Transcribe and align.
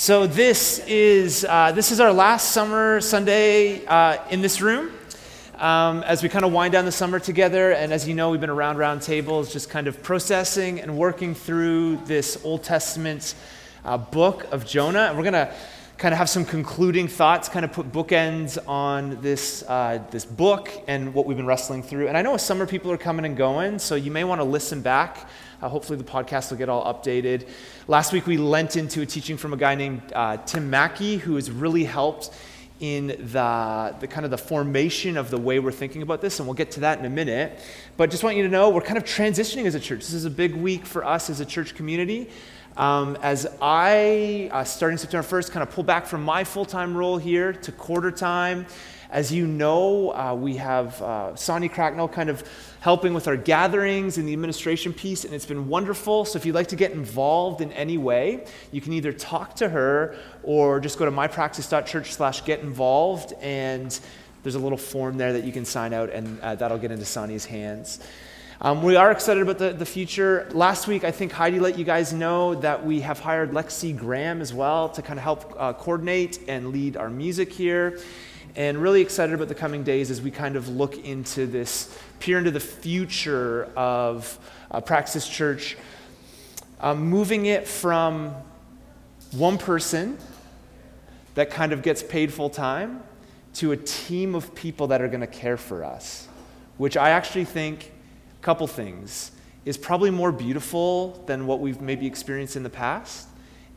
So 0.00 0.28
this 0.28 0.78
is 0.86 1.44
uh, 1.44 1.72
this 1.72 1.90
is 1.90 1.98
our 1.98 2.12
last 2.12 2.52
summer 2.52 3.00
Sunday 3.00 3.84
uh, 3.84 4.18
in 4.30 4.40
this 4.40 4.60
room. 4.60 4.92
Um, 5.56 6.04
as 6.04 6.22
we 6.22 6.28
kind 6.28 6.44
of 6.44 6.52
wind 6.52 6.70
down 6.70 6.84
the 6.84 6.92
summer 6.92 7.18
together, 7.18 7.72
and 7.72 7.92
as 7.92 8.06
you 8.06 8.14
know, 8.14 8.30
we've 8.30 8.40
been 8.40 8.48
around 8.48 8.76
round 8.76 9.02
tables, 9.02 9.52
just 9.52 9.70
kind 9.70 9.88
of 9.88 10.00
processing 10.00 10.80
and 10.80 10.96
working 10.96 11.34
through 11.34 11.96
this 12.04 12.38
Old 12.44 12.62
Testament 12.62 13.34
uh, 13.84 13.98
book 13.98 14.46
of 14.52 14.64
Jonah. 14.64 15.06
And 15.08 15.18
we're 15.18 15.24
gonna 15.24 15.52
kind 15.96 16.14
of 16.14 16.18
have 16.18 16.30
some 16.30 16.44
concluding 16.44 17.08
thoughts, 17.08 17.48
kind 17.48 17.64
of 17.64 17.72
put 17.72 17.90
bookends 17.90 18.56
on 18.68 19.20
this, 19.20 19.64
uh, 19.66 20.00
this 20.12 20.24
book 20.24 20.70
and 20.86 21.12
what 21.12 21.26
we've 21.26 21.36
been 21.36 21.44
wrestling 21.44 21.82
through. 21.82 22.06
And 22.06 22.16
I 22.16 22.22
know 22.22 22.36
summer 22.36 22.66
people 22.66 22.92
are 22.92 22.98
coming 22.98 23.24
and 23.24 23.36
going, 23.36 23.80
so 23.80 23.96
you 23.96 24.12
may 24.12 24.22
want 24.22 24.38
to 24.40 24.44
listen 24.44 24.80
back. 24.80 25.28
Uh, 25.60 25.68
hopefully, 25.68 25.98
the 25.98 26.04
podcast 26.04 26.50
will 26.50 26.58
get 26.58 26.68
all 26.68 26.84
updated. 26.84 27.48
Last 27.88 28.12
week, 28.12 28.26
we 28.26 28.36
lent 28.36 28.76
into 28.76 29.02
a 29.02 29.06
teaching 29.06 29.36
from 29.36 29.52
a 29.52 29.56
guy 29.56 29.74
named 29.74 30.02
uh, 30.14 30.36
Tim 30.38 30.70
Mackie, 30.70 31.16
who 31.16 31.34
has 31.34 31.50
really 31.50 31.84
helped 31.84 32.30
in 32.80 33.08
the, 33.08 33.94
the 33.98 34.06
kind 34.06 34.24
of 34.24 34.30
the 34.30 34.38
formation 34.38 35.16
of 35.16 35.30
the 35.30 35.38
way 35.38 35.58
we're 35.58 35.72
thinking 35.72 36.02
about 36.02 36.20
this, 36.20 36.38
and 36.38 36.46
we'll 36.46 36.54
get 36.54 36.70
to 36.72 36.80
that 36.80 36.98
in 37.00 37.04
a 37.04 37.10
minute. 37.10 37.58
But 37.96 38.10
just 38.10 38.22
want 38.22 38.36
you 38.36 38.44
to 38.44 38.48
know 38.48 38.70
we're 38.70 38.82
kind 38.82 38.98
of 38.98 39.04
transitioning 39.04 39.64
as 39.64 39.74
a 39.74 39.80
church. 39.80 40.00
This 40.00 40.14
is 40.14 40.24
a 40.24 40.30
big 40.30 40.54
week 40.54 40.86
for 40.86 41.04
us 41.04 41.28
as 41.28 41.40
a 41.40 41.44
church 41.44 41.74
community. 41.74 42.30
Um, 42.78 43.18
as 43.22 43.44
I, 43.60 44.48
uh, 44.52 44.62
starting 44.62 44.98
September 44.98 45.26
1st, 45.26 45.50
kind 45.50 45.64
of 45.64 45.74
pull 45.74 45.82
back 45.82 46.06
from 46.06 46.22
my 46.22 46.44
full 46.44 46.64
time 46.64 46.96
role 46.96 47.18
here 47.18 47.52
to 47.52 47.72
quarter 47.72 48.12
time, 48.12 48.66
as 49.10 49.32
you 49.32 49.48
know, 49.48 50.14
uh, 50.14 50.32
we 50.34 50.56
have 50.56 51.02
uh, 51.02 51.34
Sonny 51.34 51.68
Cracknell 51.68 52.06
kind 52.06 52.30
of 52.30 52.48
helping 52.78 53.14
with 53.14 53.26
our 53.26 53.36
gatherings 53.36 54.16
and 54.16 54.28
the 54.28 54.32
administration 54.32 54.92
piece, 54.92 55.24
and 55.24 55.34
it's 55.34 55.46
been 55.46 55.66
wonderful. 55.66 56.24
So 56.24 56.36
if 56.36 56.46
you'd 56.46 56.54
like 56.54 56.68
to 56.68 56.76
get 56.76 56.92
involved 56.92 57.62
in 57.62 57.72
any 57.72 57.98
way, 57.98 58.46
you 58.70 58.80
can 58.80 58.92
either 58.92 59.12
talk 59.12 59.56
to 59.56 59.68
her 59.70 60.16
or 60.44 60.78
just 60.78 61.00
go 61.00 61.04
to 61.04 61.10
mypraxis.church 61.10 62.12
slash 62.12 62.44
get 62.44 62.60
involved, 62.60 63.32
and 63.40 63.98
there's 64.44 64.54
a 64.54 64.60
little 64.60 64.78
form 64.78 65.16
there 65.16 65.32
that 65.32 65.42
you 65.42 65.50
can 65.50 65.64
sign 65.64 65.92
out, 65.92 66.10
and 66.10 66.40
uh, 66.42 66.54
that'll 66.54 66.78
get 66.78 66.92
into 66.92 67.06
Sonny's 67.06 67.44
hands. 67.44 67.98
Um, 68.60 68.82
we 68.82 68.96
are 68.96 69.12
excited 69.12 69.40
about 69.40 69.58
the, 69.58 69.72
the 69.72 69.86
future. 69.86 70.48
Last 70.50 70.88
week, 70.88 71.04
I 71.04 71.12
think 71.12 71.30
Heidi 71.30 71.60
let 71.60 71.78
you 71.78 71.84
guys 71.84 72.12
know 72.12 72.56
that 72.56 72.84
we 72.84 73.02
have 73.02 73.20
hired 73.20 73.52
Lexi 73.52 73.96
Graham 73.96 74.40
as 74.40 74.52
well 74.52 74.88
to 74.88 75.00
kind 75.00 75.16
of 75.16 75.22
help 75.22 75.54
uh, 75.56 75.74
coordinate 75.74 76.40
and 76.48 76.72
lead 76.72 76.96
our 76.96 77.08
music 77.08 77.52
here. 77.52 78.00
And 78.56 78.76
really 78.78 79.00
excited 79.00 79.32
about 79.32 79.46
the 79.46 79.54
coming 79.54 79.84
days 79.84 80.10
as 80.10 80.20
we 80.20 80.32
kind 80.32 80.56
of 80.56 80.68
look 80.68 80.98
into 81.04 81.46
this, 81.46 81.96
peer 82.18 82.36
into 82.36 82.50
the 82.50 82.58
future 82.58 83.70
of 83.76 84.36
uh, 84.72 84.80
Praxis 84.80 85.28
Church, 85.28 85.76
um, 86.80 87.08
moving 87.08 87.46
it 87.46 87.68
from 87.68 88.34
one 89.30 89.56
person 89.56 90.18
that 91.36 91.48
kind 91.48 91.72
of 91.72 91.82
gets 91.82 92.02
paid 92.02 92.32
full 92.32 92.50
time 92.50 93.04
to 93.54 93.70
a 93.70 93.76
team 93.76 94.34
of 94.34 94.52
people 94.56 94.88
that 94.88 95.00
are 95.00 95.06
going 95.06 95.20
to 95.20 95.28
care 95.28 95.56
for 95.56 95.84
us, 95.84 96.26
which 96.76 96.96
I 96.96 97.10
actually 97.10 97.44
think 97.44 97.92
couple 98.40 98.66
things 98.66 99.32
is 99.64 99.76
probably 99.76 100.10
more 100.10 100.32
beautiful 100.32 101.22
than 101.26 101.46
what 101.46 101.60
we've 101.60 101.80
maybe 101.80 102.06
experienced 102.06 102.56
in 102.56 102.62
the 102.62 102.70
past. 102.70 103.28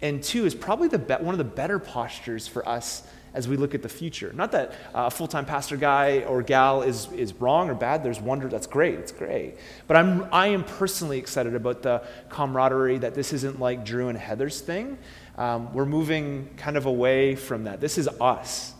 And 0.01 0.23
two 0.23 0.45
is 0.45 0.55
probably 0.55 0.87
the 0.87 0.99
be- 0.99 1.15
one 1.15 1.33
of 1.33 1.37
the 1.37 1.43
better 1.43 1.79
postures 1.79 2.47
for 2.47 2.67
us 2.67 3.03
as 3.33 3.47
we 3.47 3.55
look 3.55 3.73
at 3.73 3.81
the 3.81 3.89
future. 3.89 4.31
Not 4.33 4.51
that 4.51 4.71
uh, 4.93 5.05
a 5.05 5.11
full 5.11 5.27
time 5.27 5.45
pastor 5.45 5.77
guy 5.77 6.23
or 6.23 6.41
gal 6.41 6.81
is, 6.81 7.11
is 7.13 7.33
wrong 7.33 7.69
or 7.69 7.75
bad. 7.75 8.03
There's 8.03 8.19
wonder. 8.19 8.47
That's 8.47 8.67
great. 8.67 8.95
It's 8.95 9.11
great. 9.11 9.55
But 9.87 9.97
I'm, 9.97 10.27
I 10.31 10.47
am 10.47 10.63
personally 10.63 11.17
excited 11.17 11.55
about 11.55 11.81
the 11.81 12.03
camaraderie 12.29 12.99
that 12.99 13.13
this 13.13 13.33
isn't 13.33 13.59
like 13.59 13.85
Drew 13.85 14.09
and 14.09 14.17
Heather's 14.17 14.59
thing. 14.59 14.97
Um, 15.37 15.73
we're 15.73 15.85
moving 15.85 16.49
kind 16.57 16.77
of 16.77 16.85
away 16.85 17.35
from 17.35 17.65
that. 17.65 17.79
This 17.79 17.97
is 17.97 18.07
us. 18.19 18.73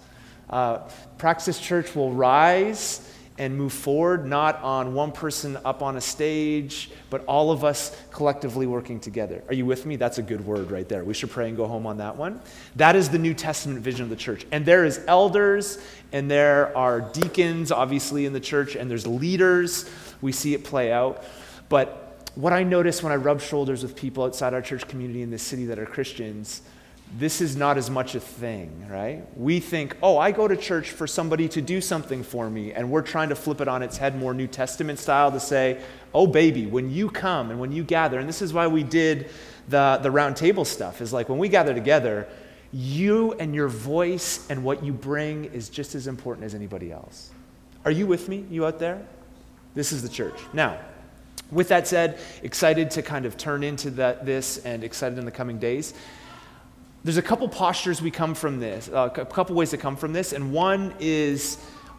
Uh, 0.49 0.79
Praxis 1.17 1.59
Church 1.59 1.95
will 1.95 2.11
rise 2.11 3.07
and 3.41 3.57
move 3.57 3.73
forward, 3.73 4.23
not 4.23 4.61
on 4.61 4.93
one 4.93 5.11
person 5.11 5.57
up 5.65 5.81
on 5.81 5.97
a 5.97 6.01
stage, 6.01 6.91
but 7.09 7.25
all 7.25 7.49
of 7.49 7.63
us 7.63 7.99
collectively 8.11 8.67
working 8.67 8.99
together. 8.99 9.43
Are 9.47 9.55
you 9.55 9.65
with 9.65 9.83
me? 9.83 9.95
That's 9.95 10.19
a 10.19 10.21
good 10.21 10.45
word 10.45 10.69
right 10.69 10.87
there. 10.87 11.03
We 11.03 11.15
should 11.15 11.31
pray 11.31 11.47
and 11.47 11.57
go 11.57 11.65
home 11.65 11.87
on 11.87 11.97
that 11.97 12.15
one. 12.15 12.39
That 12.75 12.95
is 12.95 13.09
the 13.09 13.17
New 13.17 13.33
Testament 13.33 13.79
vision 13.79 14.03
of 14.03 14.11
the 14.11 14.15
church. 14.15 14.45
And 14.51 14.63
there 14.63 14.85
is 14.85 15.03
elders, 15.07 15.79
and 16.11 16.29
there 16.29 16.77
are 16.77 17.01
deacons, 17.01 17.71
obviously, 17.71 18.27
in 18.27 18.33
the 18.33 18.39
church, 18.39 18.75
and 18.75 18.91
there's 18.91 19.07
leaders. 19.07 19.89
We 20.21 20.33
see 20.33 20.53
it 20.53 20.63
play 20.63 20.91
out. 20.91 21.23
But 21.67 22.29
what 22.35 22.53
I 22.53 22.61
notice 22.61 23.01
when 23.01 23.11
I 23.11 23.15
rub 23.15 23.41
shoulders 23.41 23.81
with 23.81 23.95
people 23.95 24.23
outside 24.23 24.53
our 24.53 24.61
church 24.61 24.87
community 24.87 25.23
in 25.23 25.31
this 25.31 25.41
city 25.41 25.65
that 25.65 25.79
are 25.79 25.87
Christians 25.87 26.61
this 27.17 27.41
is 27.41 27.57
not 27.57 27.77
as 27.77 27.89
much 27.89 28.15
a 28.15 28.19
thing, 28.19 28.87
right? 28.89 29.23
We 29.37 29.59
think, 29.59 29.97
oh, 30.01 30.17
I 30.17 30.31
go 30.31 30.47
to 30.47 30.55
church 30.55 30.91
for 30.91 31.07
somebody 31.07 31.49
to 31.49 31.61
do 31.61 31.81
something 31.81 32.23
for 32.23 32.49
me, 32.49 32.71
and 32.71 32.89
we're 32.89 33.01
trying 33.01 33.29
to 33.29 33.35
flip 33.35 33.59
it 33.59 33.67
on 33.67 33.83
its 33.83 33.97
head 33.97 34.17
more 34.17 34.33
New 34.33 34.47
Testament 34.47 34.97
style 34.97 35.31
to 35.31 35.39
say, 35.39 35.81
oh, 36.13 36.25
baby, 36.25 36.67
when 36.67 36.89
you 36.89 37.09
come 37.09 37.51
and 37.51 37.59
when 37.59 37.71
you 37.71 37.83
gather, 37.83 38.17
and 38.19 38.29
this 38.29 38.41
is 38.41 38.53
why 38.53 38.67
we 38.67 38.83
did 38.83 39.29
the, 39.67 39.99
the 40.01 40.09
round 40.09 40.37
table 40.37 40.63
stuff, 40.63 41.01
is 41.01 41.11
like 41.11 41.27
when 41.27 41.37
we 41.37 41.49
gather 41.49 41.73
together, 41.73 42.27
you 42.71 43.33
and 43.33 43.53
your 43.53 43.67
voice 43.67 44.47
and 44.49 44.63
what 44.63 44.81
you 44.81 44.93
bring 44.93 45.45
is 45.45 45.67
just 45.67 45.95
as 45.95 46.07
important 46.07 46.45
as 46.45 46.55
anybody 46.55 46.93
else. 46.93 47.31
Are 47.83 47.91
you 47.91 48.07
with 48.07 48.29
me, 48.29 48.45
you 48.49 48.65
out 48.65 48.79
there? 48.79 49.05
This 49.73 49.91
is 49.91 50.01
the 50.01 50.09
church. 50.09 50.39
Now, 50.53 50.79
with 51.51 51.67
that 51.67 51.89
said, 51.89 52.19
excited 52.43 52.91
to 52.91 53.01
kind 53.01 53.25
of 53.25 53.35
turn 53.35 53.63
into 53.63 53.89
that, 53.91 54.25
this 54.25 54.59
and 54.59 54.85
excited 54.85 55.17
in 55.17 55.25
the 55.25 55.31
coming 55.31 55.59
days 55.59 55.93
there's 57.03 57.17
a 57.17 57.21
couple 57.21 57.47
postures 57.49 58.01
we 58.01 58.11
come 58.11 58.35
from 58.35 58.59
this, 58.59 58.89
uh, 58.89 59.09
a 59.15 59.25
couple 59.25 59.55
ways 59.55 59.71
to 59.71 59.77
come 59.77 59.95
from 59.95 60.13
this, 60.13 60.33
and 60.33 60.53
one 60.53 60.93
is 60.99 61.57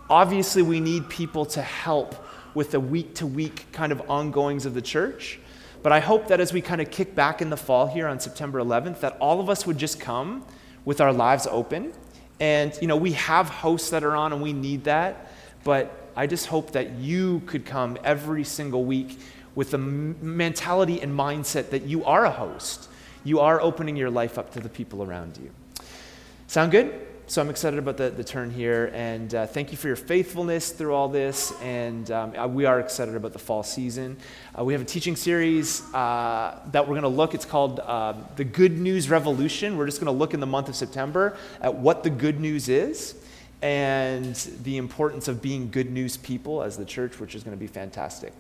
obviously 0.09 0.63
we 0.63 0.79
need 0.79 1.09
people 1.09 1.45
to 1.45 1.63
help 1.63 2.15
with 2.55 2.71
the 2.71 2.79
week 2.79 3.15
to 3.17 3.27
week 3.27 3.67
kind 3.73 3.91
of 3.91 4.03
ongoings 4.09 4.65
of 4.67 4.75
the 4.75 4.83
church. 4.83 5.41
But 5.83 5.91
I 5.91 5.99
hope 5.99 6.29
that 6.29 6.39
as 6.39 6.53
we 6.53 6.61
kind 6.61 6.81
of 6.81 6.91
kick 6.91 7.15
back 7.15 7.43
in 7.43 7.51
the 7.51 7.57
fall 7.57 7.89
here 7.89 8.07
on 8.07 8.21
September 8.21 8.61
11th, 8.61 9.01
that 9.01 9.17
all 9.21 9.41
of 9.41 9.51
us 9.51 9.67
would 9.67 9.79
just 9.79 9.99
come 9.99 10.45
with 10.85 11.01
our 11.01 11.13
lives 11.13 11.49
open. 11.51 11.93
And, 12.39 12.77
you 12.81 12.87
know, 12.87 12.97
we 12.97 13.13
have 13.13 13.49
hosts 13.49 13.91
that 13.91 14.05
are 14.05 14.15
on 14.15 14.33
and 14.33 14.41
we 14.41 14.53
need 14.53 14.85
that. 14.85 15.33
But 15.65 16.11
I 16.15 16.29
just 16.29 16.47
hope 16.47 16.73
that 16.73 16.93
you 16.93 17.41
could 17.47 17.65
come 17.65 17.99
every 18.05 18.45
single 18.45 18.85
week 18.85 19.19
with 19.57 19.73
the 19.73 19.79
mentality 19.79 21.01
and 21.01 21.19
mindset 21.19 21.71
that 21.71 21.83
you 21.83 22.05
are 22.05 22.25
a 22.25 22.31
host 22.31 22.89
you 23.25 23.41
are 23.41 23.61
opening 23.61 23.97
your 23.97 24.11
life 24.11 24.39
up 24.39 24.53
to 24.53 24.61
the 24.61 24.69
people 24.69 25.03
around 25.03 25.39
you. 25.39 25.51
Sound 26.47 26.73
good? 26.73 27.09
So 27.29 27.41
I'm 27.41 27.49
excited 27.49 27.79
about 27.79 27.97
the, 27.97 28.11
the 28.11 28.25
turn 28.25 28.51
here, 28.51 28.91
and 28.93 29.35
uh, 29.35 29.47
thank 29.47 29.71
you 29.71 29.79
for 29.79 29.87
your 29.87 29.97
faithfulness 29.97 30.73
through 30.73 30.93
all 30.93 31.09
this. 31.09 31.53
And 31.63 32.11
um, 32.11 32.37
uh, 32.37 32.47
we 32.47 32.67
are 32.67 32.79
excited 32.79 33.15
about 33.15 33.33
the 33.33 33.39
fall 33.39 33.63
season. 33.63 34.19
Uh, 34.59 34.65
we 34.65 34.75
have 34.75 34.83
a 34.83 34.85
teaching 34.85 35.17
series 35.17 35.83
uh, 35.95 36.59
that 36.73 36.83
we're 36.83 37.01
going 37.01 37.03
to 37.03 37.09
look. 37.09 37.33
It's 37.33 37.47
called 37.47 37.81
uh, 37.81 38.15
the 38.37 38.45
Good 38.45 38.77
News 38.79 39.09
Revolution. 39.09 39.79
We're 39.79 39.87
just 39.87 39.99
going 39.99 40.13
to 40.13 40.19
look 40.19 40.35
in 40.35 40.41
the 40.41 40.47
month 40.47 40.69
of 40.69 40.77
September 40.77 41.37
at 41.63 41.75
what 41.75 42.03
the 42.03 42.11
good 42.11 42.39
news 42.39 42.69
is 42.69 43.15
and 43.63 44.35
the 44.65 44.77
importance 44.77 45.29
of 45.29 45.41
being 45.41 45.71
good 45.71 45.91
news 45.91 46.17
people 46.17 46.63
as 46.63 46.77
the 46.77 46.85
church, 46.85 47.19
which 47.21 47.35
is 47.35 47.45
going 47.45 47.57
to 47.57 47.61
be 47.61 47.69
fantastic. 47.69 48.35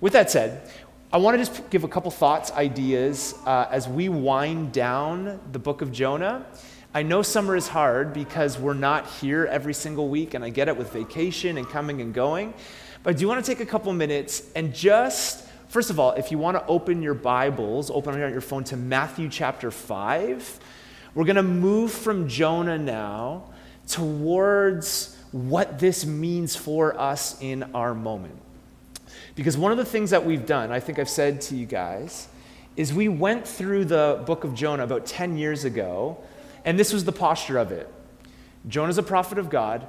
With 0.00 0.12
that 0.12 0.30
said, 0.30 0.68
I 1.14 1.16
want 1.18 1.38
to 1.38 1.38
just 1.38 1.70
give 1.70 1.84
a 1.84 1.88
couple 1.88 2.10
thoughts, 2.10 2.50
ideas 2.50 3.36
uh, 3.46 3.68
as 3.70 3.86
we 3.86 4.08
wind 4.08 4.72
down 4.72 5.38
the 5.52 5.60
book 5.60 5.80
of 5.80 5.92
Jonah. 5.92 6.44
I 6.92 7.04
know 7.04 7.22
summer 7.22 7.54
is 7.54 7.68
hard 7.68 8.12
because 8.12 8.58
we're 8.58 8.74
not 8.74 9.06
here 9.06 9.46
every 9.46 9.74
single 9.74 10.08
week, 10.08 10.34
and 10.34 10.42
I 10.44 10.48
get 10.48 10.66
it 10.66 10.76
with 10.76 10.92
vacation 10.92 11.56
and 11.56 11.68
coming 11.68 12.00
and 12.00 12.12
going. 12.12 12.52
But 13.04 13.14
I 13.14 13.16
do 13.16 13.28
want 13.28 13.44
to 13.44 13.48
take 13.48 13.60
a 13.60 13.64
couple 13.64 13.92
minutes 13.92 14.50
and 14.56 14.74
just, 14.74 15.46
first 15.68 15.88
of 15.88 16.00
all, 16.00 16.10
if 16.14 16.32
you 16.32 16.38
want 16.38 16.56
to 16.56 16.66
open 16.66 17.00
your 17.00 17.14
Bibles, 17.14 17.92
open 17.92 18.18
your 18.18 18.40
phone 18.40 18.64
to 18.64 18.76
Matthew 18.76 19.28
chapter 19.28 19.70
5, 19.70 20.58
we're 21.14 21.26
going 21.26 21.36
to 21.36 21.44
move 21.44 21.92
from 21.92 22.26
Jonah 22.26 22.76
now 22.76 23.52
towards 23.86 25.16
what 25.30 25.78
this 25.78 26.04
means 26.04 26.56
for 26.56 26.98
us 26.98 27.40
in 27.40 27.62
our 27.72 27.94
moment. 27.94 28.43
Because 29.34 29.56
one 29.56 29.72
of 29.72 29.78
the 29.78 29.84
things 29.84 30.10
that 30.10 30.24
we've 30.24 30.46
done, 30.46 30.70
I 30.70 30.80
think 30.80 30.98
I've 30.98 31.08
said 31.08 31.40
to 31.42 31.56
you 31.56 31.66
guys, 31.66 32.28
is 32.76 32.92
we 32.92 33.08
went 33.08 33.46
through 33.46 33.84
the 33.84 34.22
book 34.26 34.44
of 34.44 34.54
Jonah 34.54 34.84
about 34.84 35.06
10 35.06 35.36
years 35.36 35.64
ago, 35.64 36.18
and 36.64 36.78
this 36.78 36.92
was 36.92 37.04
the 37.04 37.12
posture 37.12 37.58
of 37.58 37.72
it. 37.72 37.92
Jonah's 38.68 38.98
a 38.98 39.02
prophet 39.02 39.38
of 39.38 39.50
God. 39.50 39.86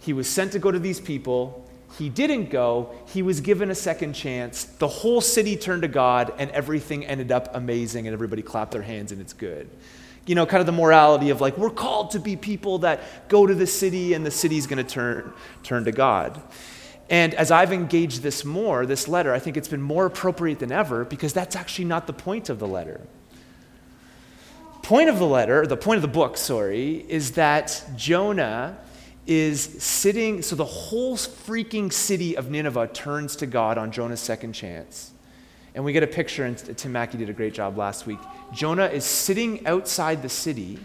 He 0.00 0.12
was 0.12 0.28
sent 0.28 0.52
to 0.52 0.58
go 0.58 0.70
to 0.70 0.78
these 0.78 1.00
people. 1.00 1.68
He 1.98 2.08
didn't 2.08 2.50
go. 2.50 2.94
He 3.06 3.22
was 3.22 3.40
given 3.40 3.70
a 3.70 3.74
second 3.74 4.14
chance. 4.14 4.64
The 4.64 4.88
whole 4.88 5.20
city 5.20 5.56
turned 5.56 5.82
to 5.82 5.88
God, 5.88 6.32
and 6.38 6.50
everything 6.50 7.04
ended 7.04 7.30
up 7.30 7.54
amazing, 7.54 8.06
and 8.06 8.14
everybody 8.14 8.42
clapped 8.42 8.72
their 8.72 8.82
hands, 8.82 9.12
and 9.12 9.20
it's 9.20 9.32
good. 9.32 9.68
You 10.26 10.34
know, 10.34 10.46
kind 10.46 10.60
of 10.60 10.66
the 10.66 10.72
morality 10.72 11.30
of 11.30 11.40
like, 11.40 11.56
we're 11.56 11.70
called 11.70 12.12
to 12.12 12.18
be 12.18 12.34
people 12.34 12.78
that 12.78 13.28
go 13.28 13.46
to 13.46 13.54
the 13.54 13.66
city, 13.66 14.14
and 14.14 14.26
the 14.26 14.30
city's 14.30 14.66
going 14.66 14.84
to 14.84 14.90
turn, 14.90 15.32
turn 15.62 15.84
to 15.84 15.92
God. 15.92 16.40
And 17.08 17.34
as 17.34 17.50
I've 17.50 17.72
engaged 17.72 18.22
this 18.22 18.44
more, 18.44 18.84
this 18.84 19.06
letter, 19.06 19.32
I 19.32 19.38
think 19.38 19.56
it's 19.56 19.68
been 19.68 19.82
more 19.82 20.06
appropriate 20.06 20.58
than 20.58 20.72
ever 20.72 21.04
because 21.04 21.32
that's 21.32 21.54
actually 21.54 21.84
not 21.84 22.06
the 22.06 22.12
point 22.12 22.48
of 22.48 22.58
the 22.58 22.66
letter. 22.66 23.00
point 24.82 25.08
of 25.08 25.18
the 25.18 25.26
letter, 25.26 25.66
the 25.66 25.76
point 25.76 25.96
of 25.96 26.02
the 26.02 26.08
book, 26.08 26.36
sorry, 26.36 27.04
is 27.08 27.32
that 27.32 27.82
Jonah 27.96 28.78
is 29.26 29.60
sitting, 29.82 30.42
so 30.42 30.54
the 30.54 30.64
whole 30.64 31.16
freaking 31.16 31.92
city 31.92 32.36
of 32.36 32.50
Nineveh 32.50 32.86
turns 32.88 33.34
to 33.36 33.46
God 33.46 33.78
on 33.78 33.90
Jonah's 33.90 34.20
second 34.20 34.52
chance. 34.52 35.10
And 35.74 35.84
we 35.84 35.92
get 35.92 36.04
a 36.04 36.06
picture, 36.06 36.44
and 36.44 36.56
Tim 36.56 36.92
Mackie 36.92 37.18
did 37.18 37.28
a 37.28 37.32
great 37.32 37.52
job 37.52 37.76
last 37.76 38.06
week. 38.06 38.20
Jonah 38.52 38.86
is 38.86 39.04
sitting 39.04 39.66
outside 39.66 40.22
the 40.22 40.28
city 40.28 40.78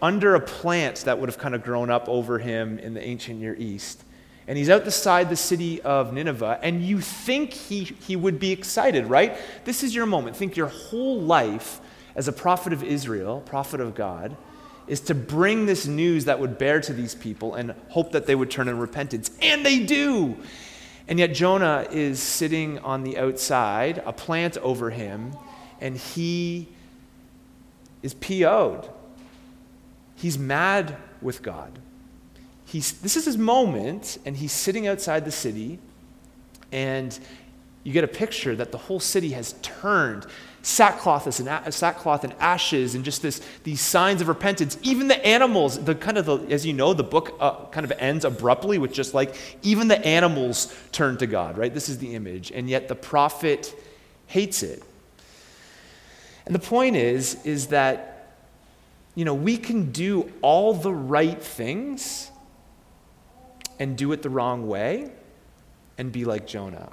under 0.00 0.34
a 0.34 0.40
plant 0.40 0.96
that 1.04 1.18
would 1.20 1.28
have 1.28 1.38
kind 1.38 1.54
of 1.54 1.62
grown 1.62 1.90
up 1.90 2.08
over 2.08 2.38
him 2.38 2.78
in 2.78 2.94
the 2.94 3.02
ancient 3.02 3.38
Near 3.38 3.54
East. 3.56 4.02
And 4.46 4.58
he's 4.58 4.70
outside 4.70 5.30
the 5.30 5.36
city 5.36 5.80
of 5.82 6.12
Nineveh, 6.12 6.58
and 6.62 6.82
you 6.82 7.00
think 7.00 7.52
he, 7.52 7.84
he 7.84 8.16
would 8.16 8.40
be 8.40 8.50
excited, 8.50 9.06
right? 9.06 9.36
This 9.64 9.84
is 9.84 9.94
your 9.94 10.06
moment. 10.06 10.36
Think 10.36 10.56
your 10.56 10.66
whole 10.66 11.20
life 11.20 11.80
as 12.16 12.28
a 12.28 12.32
prophet 12.32 12.72
of 12.72 12.82
Israel, 12.82 13.40
prophet 13.46 13.80
of 13.80 13.94
God, 13.94 14.36
is 14.86 15.00
to 15.00 15.14
bring 15.14 15.66
this 15.66 15.86
news 15.86 16.24
that 16.24 16.40
would 16.40 16.58
bear 16.58 16.80
to 16.80 16.92
these 16.92 17.14
people 17.14 17.54
and 17.54 17.72
hope 17.88 18.12
that 18.12 18.26
they 18.26 18.34
would 18.34 18.50
turn 18.50 18.68
in 18.68 18.78
repentance. 18.78 19.30
And 19.40 19.64
they 19.64 19.78
do. 19.78 20.36
And 21.06 21.18
yet 21.18 21.34
Jonah 21.34 21.86
is 21.90 22.20
sitting 22.20 22.78
on 22.80 23.04
the 23.04 23.18
outside, 23.18 24.02
a 24.04 24.12
plant 24.12 24.56
over 24.58 24.90
him, 24.90 25.36
and 25.80 25.96
he 25.96 26.68
is 28.02 28.14
PO'd. 28.14 28.88
He's 30.16 30.38
mad 30.38 30.96
with 31.20 31.42
God. 31.42 31.78
He's, 32.72 32.92
this 32.92 33.18
is 33.18 33.26
his 33.26 33.36
moment, 33.36 34.16
and 34.24 34.34
he's 34.34 34.50
sitting 34.50 34.86
outside 34.86 35.26
the 35.26 35.30
city, 35.30 35.78
and 36.72 37.18
you 37.84 37.92
get 37.92 38.02
a 38.02 38.08
picture 38.08 38.56
that 38.56 38.72
the 38.72 38.78
whole 38.78 38.98
city 38.98 39.32
has 39.32 39.56
turned 39.60 40.24
sackcloth 40.62 41.26
and, 41.26 41.74
sackcloth 41.74 42.24
and 42.24 42.32
ashes 42.40 42.94
and 42.94 43.04
just 43.04 43.20
this, 43.20 43.42
these 43.64 43.82
signs 43.82 44.22
of 44.22 44.28
repentance. 44.28 44.78
Even 44.80 45.06
the 45.06 45.22
animals, 45.26 45.84
the 45.84 45.94
kind 45.94 46.16
of 46.16 46.24
the, 46.24 46.38
as 46.48 46.64
you 46.64 46.72
know, 46.72 46.94
the 46.94 47.04
book 47.04 47.36
uh, 47.40 47.66
kind 47.66 47.84
of 47.84 47.92
ends 47.98 48.24
abruptly 48.24 48.78
with 48.78 48.94
just 48.94 49.12
like 49.12 49.34
even 49.62 49.88
the 49.88 50.02
animals 50.06 50.74
turn 50.92 51.18
to 51.18 51.26
God, 51.26 51.58
right? 51.58 51.74
This 51.74 51.90
is 51.90 51.98
the 51.98 52.14
image. 52.14 52.52
And 52.52 52.70
yet 52.70 52.88
the 52.88 52.94
prophet 52.94 53.74
hates 54.28 54.62
it. 54.62 54.82
And 56.46 56.54
the 56.54 56.60
point 56.60 56.96
is, 56.96 57.44
is 57.44 57.66
that, 57.66 58.38
you 59.14 59.26
know, 59.26 59.34
we 59.34 59.58
can 59.58 59.92
do 59.92 60.32
all 60.40 60.72
the 60.72 60.94
right 60.94 61.42
things 61.42 62.30
and 63.82 63.96
do 63.96 64.12
it 64.12 64.22
the 64.22 64.30
wrong 64.30 64.68
way 64.68 65.10
and 65.98 66.12
be 66.12 66.24
like 66.24 66.46
Jonah. 66.46 66.88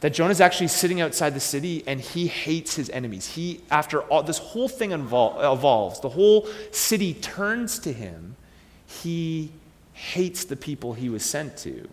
That 0.00 0.14
Jonah's 0.14 0.40
actually 0.40 0.68
sitting 0.68 1.02
outside 1.02 1.34
the 1.34 1.40
city 1.40 1.84
and 1.86 2.00
he 2.00 2.26
hates 2.26 2.74
his 2.74 2.88
enemies. 2.88 3.26
He, 3.26 3.60
after 3.70 4.00
all, 4.00 4.22
this 4.22 4.38
whole 4.38 4.68
thing 4.68 4.90
invol- 4.90 5.36
evolves, 5.52 6.00
the 6.00 6.08
whole 6.08 6.48
city 6.70 7.12
turns 7.12 7.78
to 7.80 7.92
him, 7.92 8.34
he 8.86 9.52
hates 9.92 10.44
the 10.44 10.56
people 10.56 10.94
he 10.94 11.10
was 11.10 11.22
sent 11.22 11.58
to. 11.58 11.86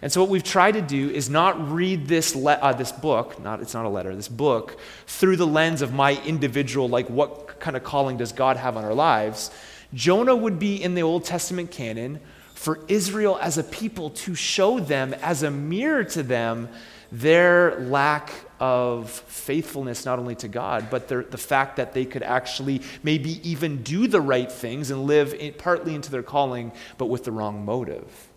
And 0.00 0.10
so, 0.10 0.22
what 0.22 0.30
we've 0.30 0.42
tried 0.42 0.72
to 0.72 0.82
do 0.82 1.10
is 1.10 1.28
not 1.28 1.70
read 1.70 2.08
this, 2.08 2.34
le- 2.34 2.52
uh, 2.52 2.72
this 2.72 2.92
book, 2.92 3.42
not, 3.42 3.60
it's 3.60 3.74
not 3.74 3.84
a 3.84 3.90
letter, 3.90 4.16
this 4.16 4.28
book, 4.28 4.78
through 5.06 5.36
the 5.36 5.46
lens 5.46 5.82
of 5.82 5.92
my 5.92 6.18
individual, 6.24 6.88
like 6.88 7.10
what 7.10 7.60
kind 7.60 7.76
of 7.76 7.84
calling 7.84 8.16
does 8.16 8.32
God 8.32 8.56
have 8.56 8.78
on 8.78 8.84
our 8.84 8.94
lives. 8.94 9.50
Jonah 9.92 10.34
would 10.34 10.58
be 10.58 10.82
in 10.82 10.94
the 10.94 11.02
Old 11.02 11.26
Testament 11.26 11.70
canon 11.70 12.20
for 12.54 12.80
Israel 12.88 13.38
as 13.40 13.58
a 13.58 13.64
people 13.64 14.10
to 14.10 14.34
show 14.34 14.80
them 14.80 15.12
as 15.14 15.42
a 15.42 15.50
mirror 15.50 16.04
to 16.04 16.22
them 16.22 16.68
their 17.12 17.78
lack 17.80 18.32
of 18.58 19.10
faithfulness 19.10 20.04
not 20.04 20.18
only 20.18 20.34
to 20.36 20.48
God, 20.48 20.88
but 20.90 21.08
the, 21.08 21.22
the 21.22 21.38
fact 21.38 21.76
that 21.76 21.92
they 21.92 22.04
could 22.04 22.22
actually 22.22 22.82
maybe 23.02 23.46
even 23.48 23.82
do 23.82 24.06
the 24.06 24.20
right 24.20 24.50
things 24.50 24.90
and 24.90 25.04
live 25.04 25.34
in, 25.34 25.52
partly 25.54 25.94
into 25.94 26.10
their 26.10 26.22
calling, 26.22 26.72
but 26.96 27.06
with 27.06 27.24
the 27.24 27.32
wrong 27.32 27.64
motive. 27.64 28.28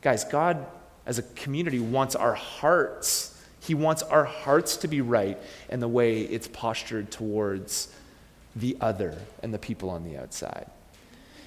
Guys, 0.00 0.24
God 0.24 0.66
as 1.06 1.18
a 1.18 1.22
community 1.22 1.80
wants 1.80 2.16
our 2.16 2.34
hearts. 2.34 3.30
He 3.60 3.74
wants 3.74 4.02
our 4.02 4.24
hearts 4.24 4.78
to 4.78 4.88
be 4.88 5.00
right 5.00 5.38
in 5.68 5.80
the 5.80 5.88
way 5.88 6.22
it's 6.22 6.48
postured 6.48 7.10
towards 7.10 7.92
the 8.56 8.76
other 8.80 9.18
and 9.42 9.52
the 9.52 9.58
people 9.58 9.90
on 9.90 10.04
the 10.04 10.16
outside. 10.16 10.70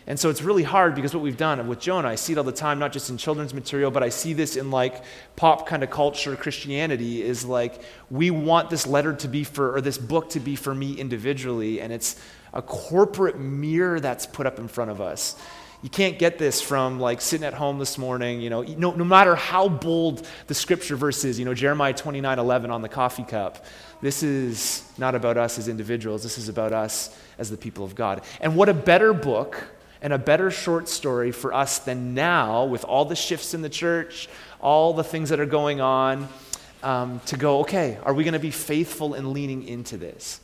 And 0.10 0.18
so 0.18 0.30
it's 0.30 0.42
really 0.42 0.64
hard 0.64 0.96
because 0.96 1.14
what 1.14 1.22
we've 1.22 1.36
done 1.36 1.68
with 1.68 1.82
Jonah, 1.82 2.08
I 2.08 2.16
see 2.16 2.32
it 2.32 2.38
all 2.38 2.46
the 2.46 2.54
time, 2.54 2.80
not 2.80 2.94
just 2.94 3.10
in 3.10 3.18
children's 3.18 3.54
material, 3.54 3.92
but 3.92 4.04
I 4.04 4.10
see 4.10 4.32
this 4.32 4.56
in 4.56 4.72
like 4.72 5.04
pop 5.36 5.68
kind 5.68 5.84
of 5.84 5.90
culture, 5.90 6.38
Christianity, 6.38 7.22
is 7.22 7.44
like 7.44 7.82
we 8.10 8.32
want 8.32 8.70
this 8.70 8.88
letter 8.88 9.14
to 9.16 9.28
be 9.28 9.44
for, 9.44 9.76
or 9.76 9.82
this 9.82 9.98
book 9.98 10.30
to 10.30 10.40
be 10.40 10.56
for 10.56 10.74
me 10.74 10.94
individually, 10.94 11.82
and 11.82 11.92
it's 11.92 12.16
a 12.54 12.62
corporate 12.62 13.38
mirror 13.38 14.00
that's 14.00 14.26
put 14.26 14.48
up 14.48 14.60
in 14.60 14.70
front 14.70 14.92
of 14.92 15.02
us. 15.02 15.36
You 15.84 15.90
can't 15.90 16.18
get 16.18 16.38
this 16.40 16.62
from 16.62 17.02
like 17.02 17.20
sitting 17.20 17.46
at 17.46 17.54
home 17.54 17.78
this 17.78 17.98
morning, 17.98 18.40
you 18.40 18.50
know, 18.50 18.62
no, 18.62 18.94
no 18.94 19.04
matter 19.04 19.36
how 19.36 19.68
bold 19.68 20.26
the 20.48 20.56
scripture 20.56 20.96
verse 20.96 21.26
is, 21.26 21.38
you 21.38 21.44
know, 21.44 21.54
Jeremiah 21.54 21.94
29 21.94 22.40
11 22.40 22.72
on 22.72 22.82
the 22.82 22.90
coffee 22.90 23.24
cup. 23.24 23.66
This 24.02 24.24
is 24.24 24.90
not 24.98 25.16
about 25.16 25.38
us 25.38 25.60
as 25.60 25.68
individuals, 25.68 26.24
this 26.24 26.38
is 26.38 26.48
about 26.48 26.72
us 26.72 27.16
as 27.38 27.52
the 27.52 27.58
people 27.58 27.84
of 27.84 27.94
God. 27.94 28.24
And 28.40 28.56
what 28.56 28.70
a 28.70 28.74
better 28.74 29.12
book 29.12 29.68
and 30.02 30.14
a 30.14 30.18
better 30.18 30.52
short 30.52 30.88
story 30.90 31.32
for 31.32 31.54
us 31.54 31.80
than 31.80 32.14
now, 32.14 32.66
with 32.66 32.84
all 32.84 33.06
the 33.06 33.16
shifts 33.16 33.54
in 33.54 33.62
the 33.62 33.70
church, 33.70 34.30
all 34.60 34.94
the 34.94 35.04
things 35.04 35.30
that 35.30 35.40
are 35.40 35.46
going 35.46 35.82
on, 35.82 36.28
um, 36.84 37.20
to 37.26 37.38
go, 37.38 37.60
okay, 37.62 37.98
are 38.04 38.14
we 38.14 38.24
going 38.24 38.34
to 38.34 38.40
be 38.40 38.52
faithful 38.52 39.14
in 39.14 39.34
leaning 39.34 39.68
into 39.68 39.98
this? 39.98 40.40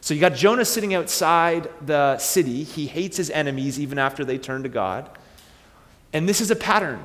So 0.00 0.14
you 0.14 0.20
got 0.20 0.34
Jonah 0.34 0.64
sitting 0.64 0.94
outside 0.94 1.68
the 1.84 2.18
city. 2.18 2.62
He 2.62 2.86
hates 2.86 3.16
his 3.16 3.30
enemies 3.30 3.80
even 3.80 3.98
after 3.98 4.24
they 4.24 4.38
turn 4.38 4.62
to 4.62 4.68
God. 4.68 5.10
And 6.12 6.28
this 6.28 6.40
is 6.40 6.50
a 6.50 6.56
pattern. 6.56 7.02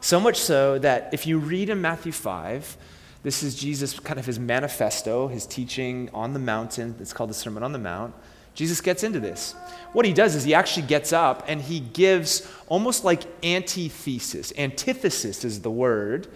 So 0.00 0.20
much 0.20 0.36
so 0.38 0.78
that 0.78 1.12
if 1.12 1.26
you 1.26 1.38
read 1.38 1.70
in 1.70 1.80
Matthew 1.80 2.12
5, 2.12 2.76
this 3.24 3.42
is 3.42 3.56
Jesus, 3.56 3.98
kind 3.98 4.18
of 4.18 4.26
his 4.26 4.38
manifesto, 4.38 5.26
his 5.26 5.44
teaching 5.44 6.08
on 6.14 6.34
the 6.34 6.38
mountain. 6.38 6.94
It's 7.00 7.12
called 7.12 7.30
the 7.30 7.34
Sermon 7.34 7.64
on 7.64 7.72
the 7.72 7.78
Mount. 7.78 8.14
Jesus 8.58 8.80
gets 8.80 9.04
into 9.04 9.20
this. 9.20 9.54
What 9.92 10.04
he 10.04 10.12
does 10.12 10.34
is 10.34 10.42
he 10.42 10.52
actually 10.52 10.88
gets 10.88 11.12
up 11.12 11.44
and 11.46 11.62
he 11.62 11.78
gives 11.78 12.44
almost 12.66 13.04
like 13.04 13.22
antithesis, 13.44 14.52
antithesis 14.58 15.44
is 15.44 15.60
the 15.60 15.70
word, 15.70 16.26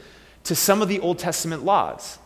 to 0.45 0.55
some 0.55 0.83
of 0.83 0.89
the 0.89 1.01
Old 1.01 1.19
Testament 1.19 1.65
laws. 1.65 2.21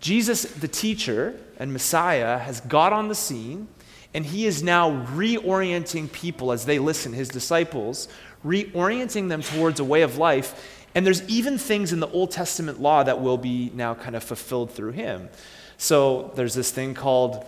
Jesus, 0.00 0.44
the 0.44 0.68
teacher 0.68 1.38
and 1.58 1.70
Messiah, 1.70 2.38
has 2.38 2.62
got 2.62 2.94
on 2.94 3.08
the 3.08 3.14
scene 3.14 3.68
and 4.14 4.24
he 4.24 4.46
is 4.46 4.62
now 4.62 5.04
reorienting 5.08 6.10
people 6.10 6.50
as 6.50 6.64
they 6.64 6.78
listen, 6.78 7.12
his 7.12 7.28
disciples, 7.28 8.08
reorienting 8.46 9.28
them 9.28 9.42
towards 9.42 9.80
a 9.80 9.84
way 9.84 10.00
of 10.00 10.16
life. 10.16 10.86
And 10.94 11.04
there's 11.04 11.28
even 11.28 11.58
things 11.58 11.92
in 11.92 12.00
the 12.00 12.08
Old 12.08 12.30
Testament 12.30 12.80
law 12.80 13.02
that 13.02 13.20
will 13.20 13.36
be 13.36 13.70
now 13.74 13.92
kind 13.92 14.16
of 14.16 14.24
fulfilled 14.24 14.70
through 14.70 14.92
him. 14.92 15.28
So 15.76 16.32
there's 16.36 16.54
this 16.54 16.70
thing 16.70 16.94
called 16.94 17.44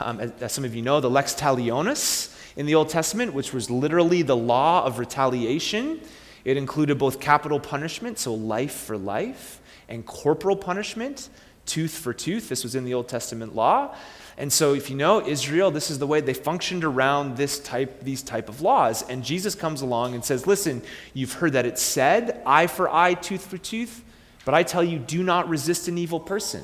um, 0.00 0.20
as, 0.20 0.32
as 0.40 0.52
some 0.52 0.64
of 0.64 0.74
you 0.74 0.82
know, 0.82 1.00
the 1.00 1.10
lex 1.10 1.34
talionis 1.34 2.34
in 2.56 2.66
the 2.66 2.74
Old 2.74 2.88
Testament, 2.88 3.32
which 3.32 3.52
was 3.52 3.70
literally 3.70 4.22
the 4.22 4.36
law 4.36 4.84
of 4.84 4.98
retaliation. 4.98 6.00
It 6.44 6.56
included 6.56 6.98
both 6.98 7.20
capital 7.20 7.60
punishment, 7.60 8.18
so 8.18 8.34
life 8.34 8.72
for 8.72 8.96
life, 8.96 9.60
and 9.88 10.04
corporal 10.06 10.56
punishment, 10.56 11.28
tooth 11.66 11.96
for 11.96 12.12
tooth. 12.12 12.48
This 12.48 12.64
was 12.64 12.74
in 12.74 12.84
the 12.84 12.94
Old 12.94 13.08
Testament 13.08 13.54
law. 13.54 13.94
And 14.38 14.50
so 14.50 14.72
if 14.72 14.88
you 14.88 14.96
know 14.96 15.26
Israel, 15.26 15.70
this 15.70 15.90
is 15.90 15.98
the 15.98 16.06
way 16.06 16.22
they 16.22 16.32
functioned 16.32 16.82
around 16.82 17.36
this 17.36 17.60
type, 17.60 18.02
these 18.02 18.22
type 18.22 18.48
of 18.48 18.62
laws. 18.62 19.02
And 19.02 19.22
Jesus 19.22 19.54
comes 19.54 19.82
along 19.82 20.14
and 20.14 20.24
says, 20.24 20.46
listen, 20.46 20.82
you've 21.12 21.34
heard 21.34 21.52
that 21.52 21.66
it's 21.66 21.82
said, 21.82 22.40
eye 22.46 22.66
for 22.66 22.88
eye, 22.88 23.14
tooth 23.14 23.44
for 23.44 23.58
tooth, 23.58 24.02
but 24.46 24.54
I 24.54 24.62
tell 24.62 24.82
you, 24.82 24.98
do 24.98 25.22
not 25.22 25.48
resist 25.48 25.88
an 25.88 25.98
evil 25.98 26.18
person. 26.18 26.62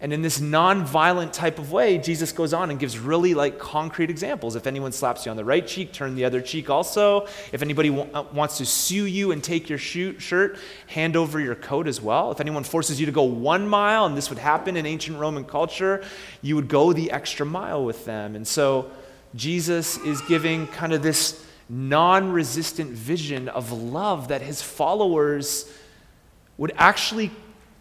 And 0.00 0.12
in 0.12 0.22
this 0.22 0.40
non-violent 0.40 1.32
type 1.32 1.58
of 1.58 1.72
way, 1.72 1.98
Jesus 1.98 2.30
goes 2.30 2.52
on 2.52 2.70
and 2.70 2.78
gives 2.78 2.96
really 2.96 3.34
like 3.34 3.58
concrete 3.58 4.10
examples. 4.10 4.54
If 4.54 4.68
anyone 4.68 4.92
slaps 4.92 5.26
you 5.26 5.30
on 5.30 5.36
the 5.36 5.44
right 5.44 5.66
cheek, 5.66 5.92
turn 5.92 6.14
the 6.14 6.24
other 6.24 6.40
cheek 6.40 6.70
also. 6.70 7.26
If 7.50 7.62
anybody 7.62 7.88
w- 7.88 8.08
uh, 8.14 8.22
wants 8.32 8.58
to 8.58 8.66
sue 8.66 9.06
you 9.06 9.32
and 9.32 9.42
take 9.42 9.68
your 9.68 9.78
shoot, 9.78 10.22
shirt, 10.22 10.56
hand 10.86 11.16
over 11.16 11.40
your 11.40 11.56
coat 11.56 11.88
as 11.88 12.00
well. 12.00 12.30
If 12.30 12.40
anyone 12.40 12.62
forces 12.62 13.00
you 13.00 13.06
to 13.06 13.12
go 13.12 13.24
one 13.24 13.66
mile, 13.66 14.06
and 14.06 14.16
this 14.16 14.30
would 14.30 14.38
happen 14.38 14.76
in 14.76 14.86
ancient 14.86 15.18
Roman 15.18 15.44
culture, 15.44 16.04
you 16.42 16.54
would 16.54 16.68
go 16.68 16.92
the 16.92 17.10
extra 17.10 17.44
mile 17.44 17.84
with 17.84 18.04
them. 18.04 18.36
And 18.36 18.46
so 18.46 18.92
Jesus 19.34 19.98
is 19.98 20.20
giving 20.22 20.68
kind 20.68 20.92
of 20.92 21.02
this 21.02 21.44
non-resistant 21.68 22.90
vision 22.90 23.48
of 23.48 23.72
love 23.72 24.28
that 24.28 24.42
his 24.42 24.62
followers 24.62 25.68
would 26.56 26.72
actually 26.76 27.32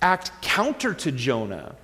act 0.02 0.32
counter 0.42 0.96
to 0.96 1.12
Jonah 1.12 1.76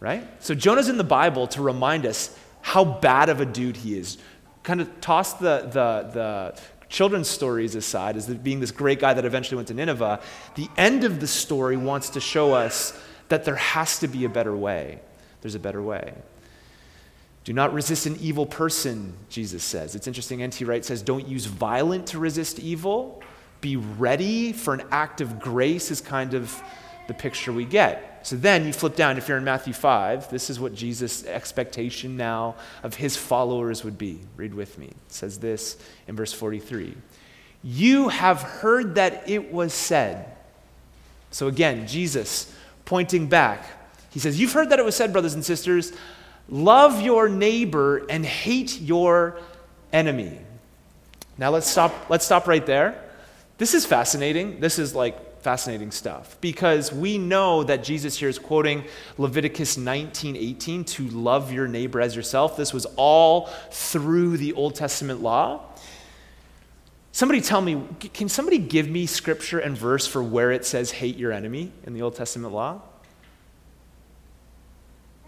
right? 0.00 0.26
So 0.42 0.54
Jonah's 0.54 0.88
in 0.88 0.98
the 0.98 1.04
Bible 1.04 1.46
to 1.48 1.62
remind 1.62 2.06
us 2.06 2.36
how 2.60 2.84
bad 2.84 3.28
of 3.28 3.40
a 3.40 3.46
dude 3.46 3.76
he 3.76 3.98
is. 3.98 4.18
Kind 4.62 4.80
of 4.80 5.00
toss 5.00 5.34
the, 5.34 5.60
the, 5.62 6.10
the 6.12 6.60
children's 6.88 7.28
stories 7.28 7.74
aside 7.74 8.16
as 8.16 8.26
being 8.26 8.60
this 8.60 8.70
great 8.70 9.00
guy 9.00 9.14
that 9.14 9.24
eventually 9.24 9.56
went 9.56 9.68
to 9.68 9.74
Nineveh. 9.74 10.20
The 10.54 10.68
end 10.76 11.04
of 11.04 11.20
the 11.20 11.26
story 11.26 11.76
wants 11.76 12.10
to 12.10 12.20
show 12.20 12.52
us 12.52 12.98
that 13.28 13.44
there 13.44 13.56
has 13.56 13.98
to 14.00 14.08
be 14.08 14.24
a 14.24 14.28
better 14.28 14.56
way. 14.56 15.00
There's 15.40 15.54
a 15.54 15.60
better 15.60 15.82
way. 15.82 16.14
Do 17.44 17.52
not 17.52 17.72
resist 17.72 18.06
an 18.06 18.16
evil 18.20 18.44
person, 18.44 19.14
Jesus 19.30 19.64
says. 19.64 19.94
It's 19.94 20.06
interesting, 20.06 20.42
N.T. 20.42 20.64
Wright 20.64 20.84
says, 20.84 21.00
don't 21.02 21.26
use 21.26 21.46
violent 21.46 22.08
to 22.08 22.18
resist 22.18 22.58
evil. 22.58 23.22
Be 23.60 23.76
ready 23.76 24.52
for 24.52 24.74
an 24.74 24.82
act 24.90 25.20
of 25.20 25.40
grace, 25.40 25.90
is 25.90 26.00
kind 26.00 26.34
of 26.34 26.62
the 27.08 27.14
picture 27.14 27.52
we 27.52 27.64
get. 27.64 28.20
So 28.22 28.36
then 28.36 28.66
you 28.66 28.72
flip 28.72 28.94
down, 28.94 29.16
if 29.16 29.26
you're 29.26 29.38
in 29.38 29.44
Matthew 29.44 29.72
5, 29.72 30.30
this 30.30 30.50
is 30.50 30.60
what 30.60 30.74
Jesus' 30.74 31.24
expectation 31.24 32.16
now 32.16 32.54
of 32.82 32.94
his 32.94 33.16
followers 33.16 33.82
would 33.82 33.98
be. 33.98 34.20
Read 34.36 34.54
with 34.54 34.78
me. 34.78 34.88
It 34.88 35.12
says 35.12 35.38
this 35.38 35.76
in 36.06 36.14
verse 36.14 36.32
43 36.32 36.94
You 37.64 38.08
have 38.08 38.42
heard 38.42 38.94
that 38.96 39.28
it 39.28 39.52
was 39.52 39.72
said. 39.72 40.36
So 41.30 41.48
again, 41.48 41.86
Jesus 41.86 42.54
pointing 42.84 43.26
back, 43.26 43.66
he 44.10 44.20
says, 44.20 44.38
You've 44.38 44.52
heard 44.52 44.70
that 44.70 44.78
it 44.78 44.84
was 44.84 44.94
said, 44.94 45.12
brothers 45.12 45.34
and 45.34 45.44
sisters, 45.44 45.92
Love 46.50 47.00
your 47.00 47.28
neighbor 47.28 48.06
and 48.08 48.24
hate 48.24 48.80
your 48.80 49.38
enemy. 49.92 50.38
Now 51.38 51.50
let's 51.50 51.66
stop, 51.66 52.10
let's 52.10 52.24
stop 52.24 52.46
right 52.46 52.64
there. 52.64 53.02
This 53.58 53.74
is 53.74 53.84
fascinating. 53.86 54.60
This 54.60 54.78
is 54.78 54.94
like 54.94 55.18
fascinating 55.48 55.90
stuff 55.90 56.36
because 56.42 56.92
we 56.92 57.16
know 57.16 57.62
that 57.62 57.82
Jesus 57.82 58.18
here 58.18 58.28
is 58.28 58.38
quoting 58.38 58.84
Leviticus 59.16 59.78
19 59.78 60.36
18 60.36 60.84
to 60.84 61.08
love 61.08 61.50
your 61.50 61.66
neighbor 61.66 62.02
as 62.02 62.14
yourself. 62.14 62.54
This 62.54 62.74
was 62.74 62.84
all 62.96 63.46
through 63.70 64.36
the 64.36 64.52
Old 64.52 64.74
Testament 64.74 65.22
law. 65.22 65.62
Somebody 67.12 67.40
tell 67.40 67.62
me, 67.62 67.82
can 68.12 68.28
somebody 68.28 68.58
give 68.58 68.90
me 68.90 69.06
scripture 69.06 69.58
and 69.58 69.74
verse 69.74 70.06
for 70.06 70.22
where 70.22 70.52
it 70.52 70.66
says 70.66 70.90
hate 70.90 71.16
your 71.16 71.32
enemy 71.32 71.72
in 71.86 71.94
the 71.94 72.02
Old 72.02 72.14
Testament 72.14 72.52
law? 72.52 72.82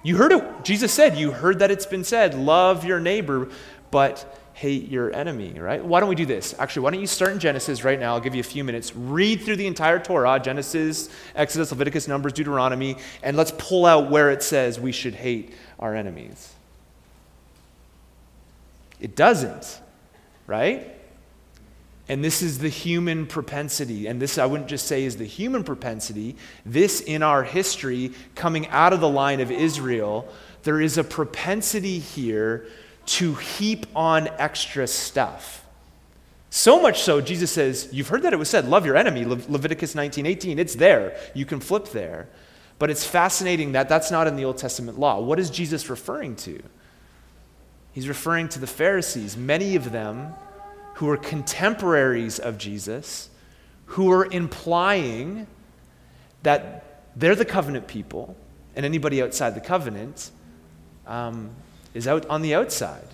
You 0.02 0.18
heard 0.18 0.32
it. 0.32 0.44
Jesus 0.64 0.92
said, 0.92 1.16
You 1.16 1.30
heard 1.30 1.60
that 1.60 1.70
it's 1.70 1.86
been 1.86 2.04
said, 2.04 2.34
love 2.34 2.84
your 2.84 3.00
neighbor, 3.00 3.48
but 3.90 4.38
hate 4.60 4.90
your 4.90 5.10
enemy, 5.14 5.58
right? 5.58 5.82
Why 5.82 6.00
don't 6.00 6.10
we 6.10 6.14
do 6.14 6.26
this? 6.26 6.54
Actually, 6.58 6.82
why 6.82 6.90
don't 6.90 7.00
you 7.00 7.06
start 7.06 7.32
in 7.32 7.38
Genesis 7.38 7.82
right 7.82 7.98
now? 7.98 8.12
I'll 8.12 8.20
give 8.20 8.34
you 8.34 8.40
a 8.40 8.42
few 8.42 8.62
minutes. 8.62 8.94
Read 8.94 9.40
through 9.40 9.56
the 9.56 9.66
entire 9.66 9.98
Torah 9.98 10.38
Genesis, 10.38 11.08
Exodus, 11.34 11.70
Leviticus, 11.70 12.06
Numbers, 12.06 12.34
Deuteronomy, 12.34 12.98
and 13.22 13.38
let's 13.38 13.54
pull 13.56 13.86
out 13.86 14.10
where 14.10 14.30
it 14.30 14.42
says 14.42 14.78
we 14.78 14.92
should 14.92 15.14
hate 15.14 15.54
our 15.78 15.96
enemies. 15.96 16.52
It 19.00 19.16
doesn't, 19.16 19.80
right? 20.46 20.94
And 22.10 22.22
this 22.22 22.42
is 22.42 22.58
the 22.58 22.68
human 22.68 23.26
propensity. 23.26 24.08
And 24.08 24.20
this, 24.20 24.36
I 24.36 24.44
wouldn't 24.44 24.68
just 24.68 24.86
say, 24.86 25.04
is 25.04 25.16
the 25.16 25.24
human 25.24 25.64
propensity. 25.64 26.36
This, 26.66 27.00
in 27.00 27.22
our 27.22 27.44
history, 27.44 28.12
coming 28.34 28.68
out 28.68 28.92
of 28.92 29.00
the 29.00 29.08
line 29.08 29.40
of 29.40 29.50
Israel, 29.50 30.28
there 30.64 30.82
is 30.82 30.98
a 30.98 31.04
propensity 31.04 31.98
here 31.98 32.66
to 33.10 33.34
heap 33.34 33.86
on 33.96 34.28
extra 34.38 34.86
stuff. 34.86 35.66
So 36.48 36.80
much 36.80 37.02
so, 37.02 37.20
Jesus 37.20 37.50
says, 37.50 37.88
You've 37.92 38.08
heard 38.08 38.22
that 38.22 38.32
it 38.32 38.38
was 38.38 38.48
said, 38.48 38.68
love 38.68 38.86
your 38.86 38.96
enemy, 38.96 39.24
Le- 39.24 39.40
Leviticus 39.48 39.94
19 39.96 40.26
18. 40.26 40.58
It's 40.58 40.76
there. 40.76 41.16
You 41.34 41.44
can 41.44 41.58
flip 41.58 41.88
there. 41.88 42.28
But 42.78 42.88
it's 42.88 43.04
fascinating 43.04 43.72
that 43.72 43.88
that's 43.88 44.10
not 44.10 44.26
in 44.26 44.36
the 44.36 44.44
Old 44.44 44.58
Testament 44.58 44.98
law. 44.98 45.20
What 45.20 45.38
is 45.40 45.50
Jesus 45.50 45.90
referring 45.90 46.36
to? 46.36 46.62
He's 47.92 48.08
referring 48.08 48.48
to 48.50 48.60
the 48.60 48.66
Pharisees. 48.66 49.36
Many 49.36 49.74
of 49.74 49.90
them 49.90 50.34
who 50.94 51.06
were 51.06 51.16
contemporaries 51.16 52.38
of 52.38 52.58
Jesus, 52.58 53.28
who 53.86 54.04
were 54.04 54.26
implying 54.30 55.48
that 56.42 57.02
they're 57.16 57.34
the 57.34 57.44
covenant 57.44 57.88
people, 57.88 58.36
and 58.76 58.86
anybody 58.86 59.20
outside 59.20 59.54
the 59.56 59.60
covenant 59.60 60.30
um, 61.06 61.50
is 61.94 62.06
out 62.06 62.26
on 62.26 62.42
the 62.42 62.54
outside. 62.54 63.06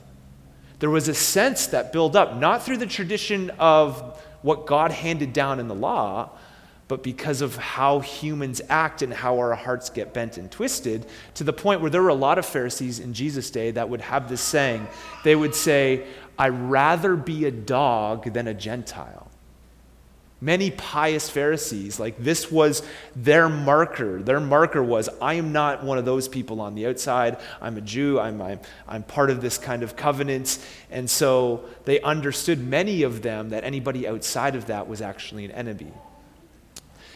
There 0.78 0.90
was 0.90 1.09
a 1.09 1.14
sense 1.14 1.68
that 1.68 1.92
built 1.92 2.14
up, 2.14 2.37
not 2.37 2.64
through 2.64 2.76
the 2.78 2.87
tradition 2.87 3.50
of 3.59 4.21
what 4.42 4.66
God 4.66 4.90
handed 4.90 5.33
down 5.33 5.59
in 5.59 5.68
the 5.68 5.75
law, 5.75 6.30
but 6.88 7.02
because 7.02 7.40
of 7.40 7.56
how 7.56 8.00
humans 8.00 8.61
act 8.68 9.02
and 9.02 9.12
how 9.12 9.38
our 9.38 9.54
hearts 9.54 9.90
get 9.90 10.14
bent 10.14 10.37
and 10.37 10.50
twisted, 10.50 11.06
to 11.35 11.45
the 11.45 11.52
point 11.52 11.80
where 11.80 11.90
there 11.90 12.02
were 12.02 12.11
a 12.11 12.14
lot 12.14 12.38
of 12.38 12.47
Pharisees 12.47 13.00
in 13.00 13.12
Jesus' 13.12 13.50
day 13.50 13.73
that 13.73 13.88
would 13.88 14.02
have 14.02 14.28
this 14.28 14.40
saying. 14.40 14.87
They 15.25 15.35
would 15.35 15.54
say, 15.54 16.06
I'd 16.38 16.71
rather 16.71 17.16
be 17.16 17.47
a 17.47 17.50
dog 17.50 18.33
than 18.33 18.47
a 18.47 18.54
Gentile. 18.54 19.28
Many 20.38 20.70
pious 20.70 21.30
Pharisees, 21.30 21.98
like 21.98 22.18
this 22.18 22.52
was 22.52 22.82
their 23.14 23.48
marker. 23.48 24.22
Their 24.22 24.38
marker 24.38 24.82
was, 24.82 25.08
I 25.20 25.34
am 25.34 25.52
not 25.52 25.82
one 25.82 25.96
of 25.96 26.04
those 26.04 26.28
people 26.28 26.60
on 26.60 26.74
the 26.74 26.86
outside. 26.86 27.38
I'm 27.58 27.78
a 27.78 27.80
Jew. 27.80 28.20
I'm, 28.20 28.42
I'm, 28.42 28.60
I'm 28.86 29.02
part 29.02 29.30
of 29.30 29.40
this 29.40 29.56
kind 29.56 29.82
of 29.82 29.96
covenant. 29.96 30.58
And 30.90 31.08
so 31.08 31.64
they 31.86 32.02
understood, 32.02 32.58
many 32.58 33.02
of 33.02 33.22
them, 33.22 33.48
that 33.48 33.64
anybody 33.64 34.06
outside 34.06 34.56
of 34.56 34.66
that 34.66 34.86
was 34.86 35.00
actually 35.00 35.46
an 35.46 35.52
enemy. 35.52 35.92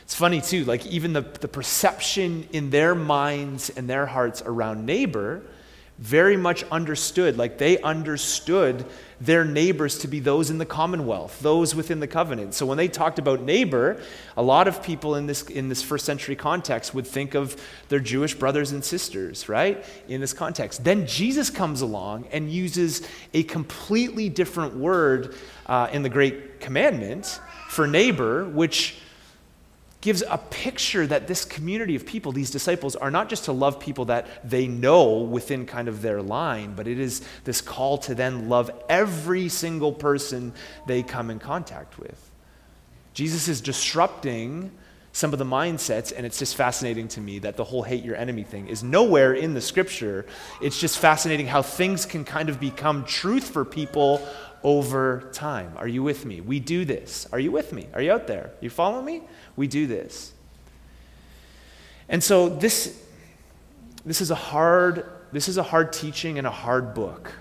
It's 0.01 0.15
funny, 0.15 0.41
too, 0.41 0.65
like 0.65 0.87
even 0.87 1.13
the, 1.13 1.21
the 1.21 1.47
perception 1.47 2.49
in 2.53 2.71
their 2.71 2.95
minds 2.95 3.69
and 3.69 3.89
their 3.89 4.07
hearts 4.07 4.43
around 4.47 4.87
neighbor 4.87 5.43
very 6.01 6.37
much 6.37 6.65
understood, 6.65 7.37
like 7.37 7.59
they 7.59 7.79
understood 7.83 8.87
their 9.21 9.45
neighbors 9.45 9.99
to 9.99 10.09
be 10.09 10.19
those 10.19 10.49
in 10.49 10.57
the 10.57 10.65
commonwealth, 10.65 11.39
those 11.41 11.75
within 11.75 12.01
the 12.01 12.07
covenant. 12.07 12.55
So 12.55 12.65
when 12.65 12.79
they 12.79 12.89
talked 12.89 13.19
about 13.19 13.43
neighbor, 13.43 14.01
a 14.35 14.43
lot 14.43 14.67
of 14.67 14.83
people 14.83 15.17
in 15.17 15.27
this, 15.27 15.43
in 15.43 15.69
this 15.69 15.83
first 15.83 16.07
century 16.07 16.37
context 16.37 16.95
would 16.95 17.07
think 17.07 17.35
of 17.35 17.55
their 17.91 18.01
Jewish 18.01 18.35
brothers 18.35 18.73
and 18.73 18.83
sisters, 18.83 19.47
right? 19.47 19.85
In 20.09 20.23
this 20.23 20.33
context. 20.33 20.83
Then 20.83 21.07
Jesus 21.07 21.51
comes 21.51 21.83
along 21.83 22.29
and 22.33 22.51
uses 22.51 23.07
a 23.35 23.43
completely 23.43 24.31
different 24.31 24.75
word 24.77 25.35
uh, 25.67 25.89
in 25.93 26.03
the 26.03 26.09
Great 26.09 26.61
Commandment 26.61 27.41
for 27.69 27.87
neighbor, 27.87 28.47
which 28.47 28.97
gives 30.01 30.23
a 30.29 30.39
picture 30.39 31.07
that 31.07 31.27
this 31.27 31.45
community 31.45 31.95
of 31.95 32.07
people, 32.07 32.33
these 32.33 32.51
disciples, 32.51 32.97
are 32.97 33.11
not 33.11 33.29
just 33.29 33.45
to 33.45 33.53
love 33.53 33.79
people 33.79 34.07
that 34.07 34.27
they 34.49 34.67
know 34.67 35.19
within 35.19 35.67
kind 35.67 35.89
of 35.89 36.01
their 36.01 36.23
line, 36.23 36.75
but 36.75 36.89
it 36.89 36.99
is 36.99 37.23
this 37.45 37.61
call 37.61 37.99
to 37.99 38.15
then 38.15 38.49
love 38.49 38.71
every 38.89 39.49
single 39.49 39.93
person 39.93 40.53
they 40.87 41.03
come 41.03 41.31
in 41.31 41.39
contact 41.39 41.99
with. 41.99 42.31
Jesus 43.13 43.49
is 43.49 43.61
disrupting 43.61 44.71
some 45.13 45.33
of 45.33 45.39
the 45.39 45.45
mindsets, 45.45 46.13
and 46.17 46.25
it's 46.25 46.39
just 46.39 46.55
fascinating 46.55 47.09
to 47.09 47.21
me 47.21 47.41
that 47.41 47.57
the 47.57 47.65
whole 47.65 47.83
hate 47.83 48.05
your 48.05 48.15
enemy 48.15 48.45
thing 48.45 48.69
is 48.69 48.83
nowhere 48.83 49.35
in 49.35 49.55
the 49.55 49.61
scripture. 49.61 50.25
It's 50.63 50.79
just 50.79 50.99
fascinating 50.99 51.49
how 51.49 51.63
things 51.63 52.07
can 52.07 52.25
kind 52.25 52.49
of 52.49 52.61
become 52.61 53.05
truth 53.05 53.51
for 53.51 53.65
people 53.65 54.27
over 54.63 55.31
time. 55.33 55.73
Are 55.77 55.89
you 55.89 56.03
with 56.03 56.25
me? 56.25 56.41
We 56.41 56.61
do 56.61 56.85
this. 56.85 57.27
Are 57.33 57.39
you 57.39 57.51
with 57.51 57.73
me? 57.73 57.87
Are 57.95 58.03
you 58.03 58.13
out 58.13 58.27
there? 58.27 58.51
You 58.61 58.71
follow 58.71 59.01
me? 59.03 59.23
We 59.57 59.67
do 59.67 59.87
this. 59.87 60.33
And 62.09 62.23
so 62.23 62.49
this, 62.49 63.03
this 64.05 64.21
is 64.21 64.31
a 64.31 64.35
hard 64.35 65.07
this 65.33 65.49
is 65.49 65.59
a 65.59 65.63
hard 65.63 65.93
teaching 65.93 66.39
and 66.39 66.47
a 66.47 66.51
hard 66.51 66.93
book 66.95 67.33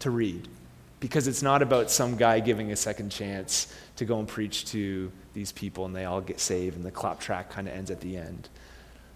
to 0.00 0.10
read 0.10 0.48
because 1.00 1.26
it's 1.26 1.42
not 1.42 1.60
about 1.60 1.90
some 1.90 2.16
guy 2.16 2.40
giving 2.40 2.70
a 2.70 2.76
second 2.76 3.10
chance 3.10 3.72
to 3.96 4.04
go 4.04 4.18
and 4.18 4.28
preach 4.28 4.66
to 4.66 5.10
these 5.34 5.50
people 5.52 5.86
and 5.86 5.94
they 5.94 6.04
all 6.04 6.20
get 6.20 6.38
saved 6.38 6.76
and 6.76 6.84
the 6.84 6.90
clap 6.90 7.18
track 7.18 7.50
kind 7.50 7.66
of 7.66 7.74
ends 7.74 7.90
at 7.90 8.00
the 8.00 8.16
end. 8.16 8.48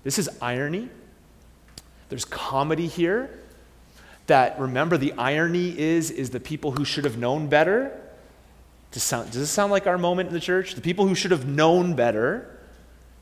This 0.03 0.19
is 0.19 0.29
irony. 0.43 0.89
There's 2.09 2.25
comedy 2.25 2.89
here 2.89 3.31
that 4.31 4.59
remember 4.59 4.97
the 4.97 5.13
irony 5.13 5.79
is 5.79 6.11
is 6.11 6.31
the 6.31 6.41
people 6.41 6.73
who 6.73 6.85
should 6.85 7.05
have 7.05 7.19
known 7.19 7.49
better 7.49 7.97
does, 8.93 9.03
sound, 9.03 9.27
does 9.27 9.41
this 9.41 9.51
sound 9.51 9.71
like 9.71 9.87
our 9.87 9.99
moment 9.99 10.29
in 10.29 10.35
the 10.35 10.41
church? 10.41 10.75
The 10.75 10.81
people 10.81 11.07
who 11.07 11.15
should 11.15 11.31
have 11.31 11.47
known 11.47 11.95
better 11.95 12.57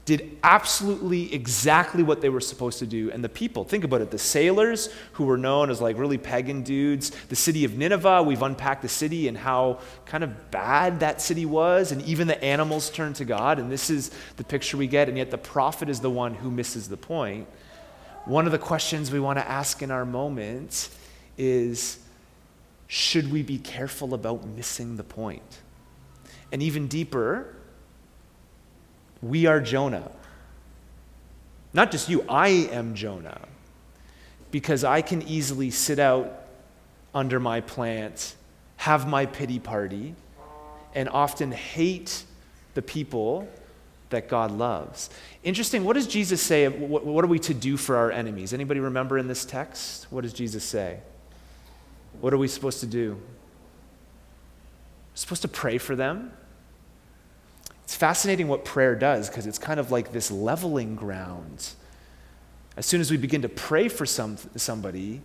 did 0.07 0.39
absolutely 0.43 1.35
exactly 1.35 2.03
what 2.03 2.23
they 2.23 2.31
were 2.31 2.41
supposed 2.41 2.79
to 2.79 2.87
do. 2.87 3.11
And 3.11 3.23
the 3.23 3.29
people, 3.29 3.65
think 3.65 3.85
about 3.85 4.01
it, 4.01 4.11
the 4.11 4.19
sailors 4.19 4.89
who 5.13 5.25
were 5.25 5.37
known 5.37 5.69
as 5.69 5.83
like 5.83 5.99
really 5.99 6.17
pagan 6.17 6.63
dudes, 6.63 7.11
the 7.29 7.37
city 7.37 7.67
of 7.67 7.77
Nineveh, 7.77 8.23
we've 8.23 8.41
unpacked 8.41 8.81
the 8.81 8.89
city 8.89 9.29
and 9.29 9.37
how 9.37 9.81
kind 10.07 10.25
of 10.25 10.51
bad 10.51 11.01
that 11.01 11.21
city 11.21 11.45
was, 11.45 11.93
and 11.93 12.01
even 12.03 12.27
the 12.27 12.43
animals 12.43 12.89
turned 12.89 13.17
to 13.17 13.27
God. 13.27 13.59
And 13.59 13.71
this 13.71 13.91
is 13.91 14.11
the 14.39 14.45
picture 14.45 14.79
we 14.79 14.87
get, 14.87 15.11
and 15.11 15.19
yet 15.19 15.31
the 15.31 15.37
prophet 15.37 15.91
is 15.91 16.01
the 16.01 16.11
one 16.11 16.33
who 16.33 16.51
misses 16.51 16.89
the 16.89 16.97
point. 16.97 17.47
One 18.29 18.45
of 18.45 18.53
the 18.53 18.59
questions 18.59 19.11
we 19.11 19.21
want 19.21 19.39
to 19.39 19.49
ask 19.49 19.81
in 19.81 19.91
our 19.91 20.05
moment 20.05 20.91
is 21.39 21.99
should 22.87 23.33
we 23.33 23.43
be 23.43 23.57
careful 23.57 24.13
about 24.13 24.47
missing 24.47 24.99
the 24.99 25.03
point? 25.03 25.61
And 26.53 26.63
even 26.63 26.89
deeper, 26.89 27.57
we 29.23 29.47
are 29.47 29.61
Jonah. 29.61 30.11
Not 31.73 31.91
just 31.91 32.11
you, 32.11 32.23
I 32.29 32.49
am 32.49 32.95
Jonah. 32.95 33.41
Because 34.51 34.85
I 34.85 35.01
can 35.01 35.23
easily 35.23 35.71
sit 35.71 35.99
out 35.99 36.49
under 37.15 37.41
my 37.41 37.63
plant, 37.63 38.35
have 38.77 39.09
my 39.09 39.25
pity 39.25 39.59
party, 39.59 40.15
and 40.95 41.09
often 41.09 41.51
hate 41.51 42.25
the 42.75 42.83
people 42.83 43.49
that 44.11 44.29
God 44.29 44.51
loves. 44.51 45.11
Interesting, 45.43 45.85
what 45.85 45.95
does 45.95 46.07
Jesus 46.07 46.41
say? 46.41 46.69
What, 46.69 47.05
what 47.05 47.25
are 47.25 47.29
we 47.29 47.39
to 47.41 47.55
do 47.55 47.77
for 47.77 47.97
our 47.97 48.11
enemies? 48.11 48.53
Anybody 48.53 48.81
remember 48.81 49.19
in 49.19 49.29
this 49.29 49.45
text? 49.45 50.07
What 50.11 50.23
does 50.23 50.33
Jesus 50.33 50.65
say? 50.65 51.01
What 52.21 52.33
are 52.33 52.39
we 52.39 52.49
supposed 52.49 52.81
to 52.81 52.87
do? 52.87 53.15
We're 53.15 55.17
supposed 55.17 55.43
to 55.43 55.49
pray 55.49 55.79
for 55.79 55.95
them. 55.95 56.33
It's 57.85 57.97
fascinating 57.97 58.49
what 58.49 58.65
prayer 58.65 58.95
does 58.95 59.29
because 59.29 59.47
it's 59.47 59.59
kind 59.59 59.81
of 59.81 59.91
like 59.91 60.13
this 60.13 60.31
leveling 60.31 60.95
ground. 60.95 61.71
As 62.77 62.87
soon 62.87 63.01
as 63.01 63.11
we 63.11 63.17
begin 63.17 63.43
to 63.43 63.49
pray 63.49 63.89
for 63.89 64.07
some, 64.07 64.37
somebody, 64.57 65.21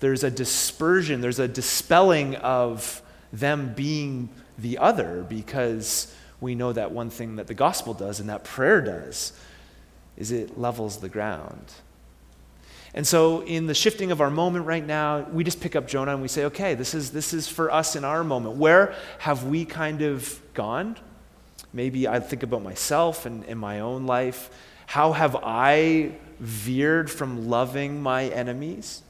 there's 0.00 0.24
a 0.24 0.30
dispersion, 0.30 1.20
there's 1.20 1.38
a 1.38 1.48
dispelling 1.48 2.36
of 2.36 3.02
them 3.32 3.72
being 3.74 4.28
the 4.58 4.78
other 4.78 5.24
because 5.28 6.14
we 6.42 6.54
know 6.56 6.72
that 6.72 6.90
one 6.90 7.08
thing 7.08 7.36
that 7.36 7.46
the 7.46 7.54
gospel 7.54 7.94
does 7.94 8.20
and 8.20 8.28
that 8.28 8.44
prayer 8.44 8.82
does 8.82 9.32
is 10.16 10.32
it 10.32 10.58
levels 10.58 10.98
the 10.98 11.08
ground. 11.08 11.72
And 12.94 13.06
so, 13.06 13.42
in 13.44 13.66
the 13.66 13.74
shifting 13.74 14.10
of 14.10 14.20
our 14.20 14.28
moment 14.28 14.66
right 14.66 14.84
now, 14.84 15.20
we 15.32 15.44
just 15.44 15.60
pick 15.60 15.74
up 15.74 15.88
Jonah 15.88 16.12
and 16.12 16.20
we 16.20 16.28
say, 16.28 16.44
okay, 16.46 16.74
this 16.74 16.92
is, 16.92 17.10
this 17.12 17.32
is 17.32 17.48
for 17.48 17.70
us 17.70 17.96
in 17.96 18.04
our 18.04 18.22
moment. 18.22 18.56
Where 18.56 18.94
have 19.18 19.44
we 19.44 19.64
kind 19.64 20.02
of 20.02 20.38
gone? 20.52 20.98
Maybe 21.72 22.06
I 22.06 22.20
think 22.20 22.42
about 22.42 22.62
myself 22.62 23.24
and 23.24 23.44
in 23.44 23.56
my 23.56 23.80
own 23.80 24.04
life. 24.04 24.50
How 24.84 25.12
have 25.12 25.36
I 25.42 26.12
veered 26.38 27.10
from 27.10 27.48
loving 27.48 28.02
my 28.02 28.24
enemies? 28.24 29.00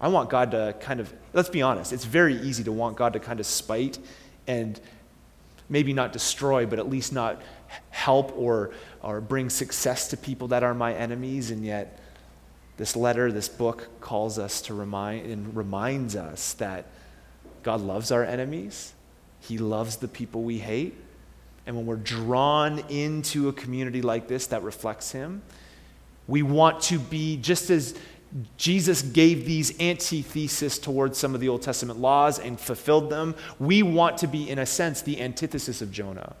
I 0.00 0.08
want 0.08 0.30
God 0.30 0.52
to 0.52 0.76
kind 0.78 1.00
of, 1.00 1.12
let's 1.32 1.48
be 1.48 1.62
honest, 1.62 1.92
it's 1.92 2.04
very 2.04 2.36
easy 2.36 2.62
to 2.64 2.72
want 2.72 2.96
God 2.96 3.14
to 3.14 3.18
kind 3.18 3.40
of 3.40 3.46
spite 3.46 3.98
and 4.46 4.80
maybe 5.68 5.92
not 5.92 6.12
destroy, 6.12 6.66
but 6.66 6.78
at 6.78 6.88
least 6.88 7.12
not 7.12 7.42
help 7.90 8.32
or, 8.36 8.70
or 9.02 9.20
bring 9.20 9.50
success 9.50 10.08
to 10.08 10.16
people 10.16 10.48
that 10.48 10.62
are 10.62 10.74
my 10.74 10.94
enemies. 10.94 11.50
And 11.50 11.64
yet, 11.64 11.98
this 12.76 12.96
letter, 12.96 13.30
this 13.32 13.48
book 13.48 13.88
calls 14.00 14.38
us 14.38 14.62
to 14.62 14.74
remind 14.74 15.26
and 15.26 15.54
reminds 15.54 16.16
us 16.16 16.54
that 16.54 16.86
God 17.62 17.80
loves 17.80 18.12
our 18.12 18.24
enemies. 18.24 18.94
He 19.40 19.58
loves 19.58 19.96
the 19.96 20.08
people 20.08 20.42
we 20.42 20.58
hate. 20.58 20.94
And 21.66 21.76
when 21.76 21.86
we're 21.86 21.96
drawn 21.96 22.78
into 22.88 23.48
a 23.48 23.52
community 23.52 24.00
like 24.00 24.26
this 24.26 24.46
that 24.46 24.62
reflects 24.62 25.12
Him, 25.12 25.42
we 26.26 26.42
want 26.42 26.80
to 26.84 26.98
be 26.98 27.36
just 27.36 27.68
as 27.70 27.94
Jesus 28.56 29.02
gave 29.02 29.46
these 29.46 29.78
antitheses 29.80 30.78
towards 30.78 31.16
some 31.16 31.34
of 31.34 31.40
the 31.40 31.48
Old 31.48 31.62
Testament 31.62 31.98
laws 31.98 32.38
and 32.38 32.60
fulfilled 32.60 33.10
them. 33.10 33.34
We 33.58 33.82
want 33.82 34.18
to 34.18 34.26
be, 34.26 34.48
in 34.48 34.58
a 34.58 34.66
sense, 34.66 35.00
the 35.00 35.20
antithesis 35.20 35.80
of 35.80 35.90
Jonah. 35.90 36.36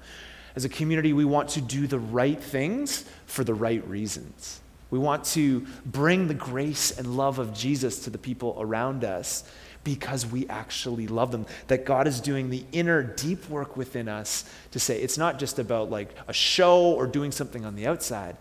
As 0.54 0.64
a 0.64 0.68
community, 0.68 1.12
we 1.12 1.24
want 1.24 1.48
to 1.50 1.60
do 1.60 1.86
the 1.86 1.98
right 1.98 2.42
things 2.42 3.04
for 3.26 3.44
the 3.44 3.54
right 3.54 3.86
reasons. 3.88 4.60
We 4.90 4.98
want 4.98 5.24
to 5.26 5.66
bring 5.86 6.28
the 6.28 6.34
grace 6.34 6.98
and 6.98 7.16
love 7.16 7.38
of 7.38 7.54
Jesus 7.54 8.00
to 8.00 8.10
the 8.10 8.18
people 8.18 8.56
around 8.58 9.04
us 9.04 9.44
because 9.84 10.26
we 10.26 10.46
actually 10.48 11.06
love 11.06 11.30
them. 11.30 11.46
That 11.68 11.84
God 11.84 12.06
is 12.06 12.20
doing 12.20 12.50
the 12.50 12.64
inner, 12.72 13.02
deep 13.02 13.48
work 13.48 13.76
within 13.76 14.08
us 14.08 14.44
to 14.72 14.80
say 14.80 15.00
it's 15.00 15.16
not 15.16 15.38
just 15.38 15.58
about 15.58 15.90
like 15.90 16.14
a 16.26 16.32
show 16.32 16.92
or 16.92 17.06
doing 17.06 17.32
something 17.32 17.64
on 17.64 17.74
the 17.74 17.86
outside 17.86 18.36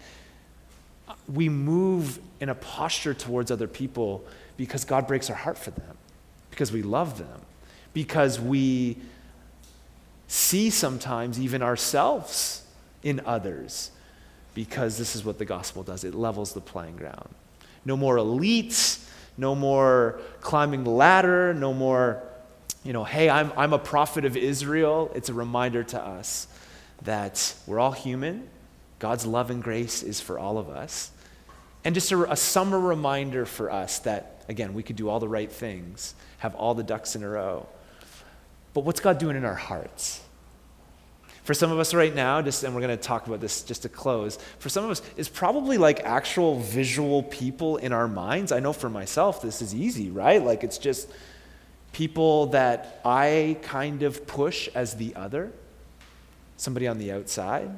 we 1.31 1.49
move 1.49 2.19
in 2.39 2.49
a 2.49 2.55
posture 2.55 3.13
towards 3.13 3.51
other 3.51 3.67
people 3.67 4.25
because 4.57 4.85
God 4.85 5.07
breaks 5.07 5.29
our 5.29 5.35
heart 5.35 5.57
for 5.57 5.71
them, 5.71 5.97
because 6.49 6.71
we 6.71 6.81
love 6.81 7.17
them, 7.17 7.41
because 7.93 8.39
we 8.39 8.97
see 10.27 10.69
sometimes 10.69 11.39
even 11.39 11.61
ourselves 11.61 12.63
in 13.03 13.21
others, 13.25 13.91
because 14.53 14.97
this 14.97 15.15
is 15.15 15.23
what 15.23 15.37
the 15.37 15.45
gospel 15.45 15.83
does 15.83 16.03
it 16.03 16.13
levels 16.15 16.53
the 16.53 16.61
playing 16.61 16.97
ground. 16.97 17.29
No 17.85 17.95
more 17.95 18.17
elites, 18.17 19.07
no 19.37 19.55
more 19.55 20.19
climbing 20.41 20.83
the 20.83 20.89
ladder, 20.89 21.53
no 21.53 21.73
more, 21.73 22.23
you 22.83 22.91
know, 22.91 23.03
hey, 23.03 23.29
I'm, 23.29 23.53
I'm 23.55 23.71
a 23.73 23.79
prophet 23.79 24.25
of 24.25 24.35
Israel. 24.35 25.11
It's 25.13 25.29
a 25.29 25.33
reminder 25.33 25.83
to 25.83 26.01
us 26.01 26.47
that 27.03 27.53
we're 27.67 27.79
all 27.79 27.91
human. 27.91 28.49
God's 28.99 29.25
love 29.25 29.51
and 29.51 29.61
grace 29.61 30.03
is 30.03 30.19
for 30.19 30.39
all 30.39 30.57
of 30.57 30.69
us. 30.69 31.11
And 31.83 31.93
just 31.93 32.11
a, 32.11 32.31
a, 32.31 32.35
summer 32.35 32.79
reminder 32.79 33.45
for 33.45 33.71
us 33.71 33.99
that, 33.99 34.43
again, 34.49 34.73
we 34.73 34.83
could 34.83 34.95
do 34.95 35.07
all 35.09 35.19
the 35.19 35.27
right 35.27 35.51
things, 35.51 36.15
have 36.39 36.55
all 36.55 36.73
the 36.73 36.83
ducks 36.83 37.15
in 37.15 37.23
a 37.23 37.29
row. 37.29 37.67
But 38.73 38.83
what's 38.83 38.99
God 38.99 39.19
doing 39.19 39.37
in 39.37 39.45
our 39.45 39.55
hearts? 39.55 40.21
For 41.43 41.53
some 41.53 41.71
of 41.71 41.79
us 41.79 41.93
right 41.93 42.13
now, 42.13 42.41
just 42.41 42.63
and 42.63 42.75
we're 42.75 42.81
going 42.81 42.97
to 42.97 43.01
talk 43.01 43.25
about 43.27 43.39
this 43.39 43.61
just 43.61 43.83
to 43.83 43.89
close. 43.89 44.37
For 44.59 44.67
some 44.67 44.83
of 44.83 44.91
us, 44.91 45.01
it's 45.15 45.29
probably 45.29 45.77
like 45.77 46.01
actual 46.01 46.59
visual 46.59 47.23
people 47.23 47.77
in 47.77 47.93
our 47.93 48.07
minds. 48.07 48.51
I 48.51 48.59
know 48.59 48.73
for 48.73 48.89
myself, 48.89 49.41
this 49.41 49.61
is 49.61 49.73
easy, 49.73 50.09
right? 50.09 50.43
Like 50.43 50.65
it's 50.65 50.77
just 50.77 51.09
people 51.93 52.47
that 52.47 52.99
I 53.05 53.57
kind 53.61 54.03
of 54.03 54.27
push 54.27 54.67
as 54.75 54.95
the 54.95 55.15
other, 55.15 55.53
somebody 56.57 56.85
on 56.85 56.97
the 56.97 57.13
outside 57.13 57.71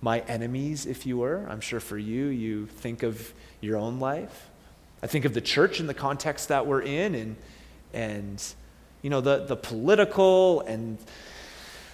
my 0.00 0.20
enemies, 0.20 0.86
if 0.86 1.06
you 1.06 1.18
were. 1.18 1.46
I'm 1.48 1.60
sure 1.60 1.80
for 1.80 1.98
you, 1.98 2.26
you 2.26 2.66
think 2.66 3.02
of 3.02 3.32
your 3.60 3.76
own 3.76 4.00
life. 4.00 4.48
I 5.02 5.06
think 5.06 5.24
of 5.24 5.34
the 5.34 5.40
church 5.40 5.80
in 5.80 5.86
the 5.86 5.94
context 5.94 6.48
that 6.48 6.66
we're 6.66 6.82
in 6.82 7.14
and, 7.14 7.36
and 7.92 8.54
you 9.02 9.10
know, 9.10 9.20
the, 9.20 9.44
the 9.46 9.56
political 9.56 10.60
and 10.62 10.98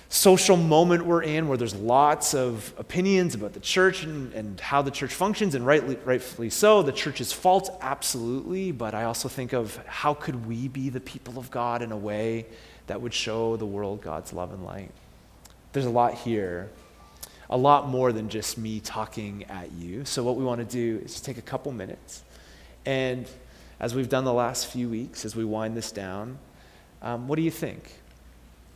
social 0.08 0.56
moment 0.56 1.04
we're 1.04 1.22
in 1.22 1.48
where 1.48 1.58
there's 1.58 1.74
lots 1.74 2.32
of 2.34 2.72
opinions 2.78 3.34
about 3.34 3.52
the 3.52 3.60
church 3.60 4.04
and, 4.04 4.32
and 4.34 4.60
how 4.60 4.82
the 4.82 4.90
church 4.90 5.12
functions, 5.12 5.54
and 5.54 5.66
rightly, 5.66 5.96
rightfully 6.04 6.50
so. 6.50 6.82
The 6.82 6.92
church's 6.92 7.32
fault, 7.32 7.76
absolutely, 7.80 8.72
but 8.72 8.94
I 8.94 9.04
also 9.04 9.28
think 9.28 9.52
of 9.52 9.76
how 9.86 10.14
could 10.14 10.46
we 10.46 10.68
be 10.68 10.90
the 10.90 11.00
people 11.00 11.38
of 11.38 11.50
God 11.50 11.82
in 11.82 11.90
a 11.90 11.96
way 11.96 12.46
that 12.86 13.00
would 13.00 13.14
show 13.14 13.56
the 13.56 13.66
world 13.66 14.00
God's 14.00 14.32
love 14.32 14.52
and 14.52 14.64
light. 14.64 14.90
There's 15.72 15.86
a 15.86 15.90
lot 15.90 16.14
here 16.14 16.70
a 17.48 17.56
lot 17.56 17.88
more 17.88 18.12
than 18.12 18.28
just 18.28 18.58
me 18.58 18.80
talking 18.80 19.44
at 19.44 19.72
you. 19.72 20.04
So, 20.04 20.22
what 20.24 20.36
we 20.36 20.44
want 20.44 20.60
to 20.60 20.66
do 20.66 21.02
is 21.04 21.20
take 21.20 21.38
a 21.38 21.42
couple 21.42 21.72
minutes. 21.72 22.22
And 22.84 23.28
as 23.78 23.94
we've 23.94 24.08
done 24.08 24.24
the 24.24 24.32
last 24.32 24.66
few 24.66 24.88
weeks, 24.88 25.24
as 25.24 25.36
we 25.36 25.44
wind 25.44 25.76
this 25.76 25.92
down, 25.92 26.38
um, 27.02 27.28
what 27.28 27.36
do 27.36 27.42
you 27.42 27.50
think? 27.50 27.92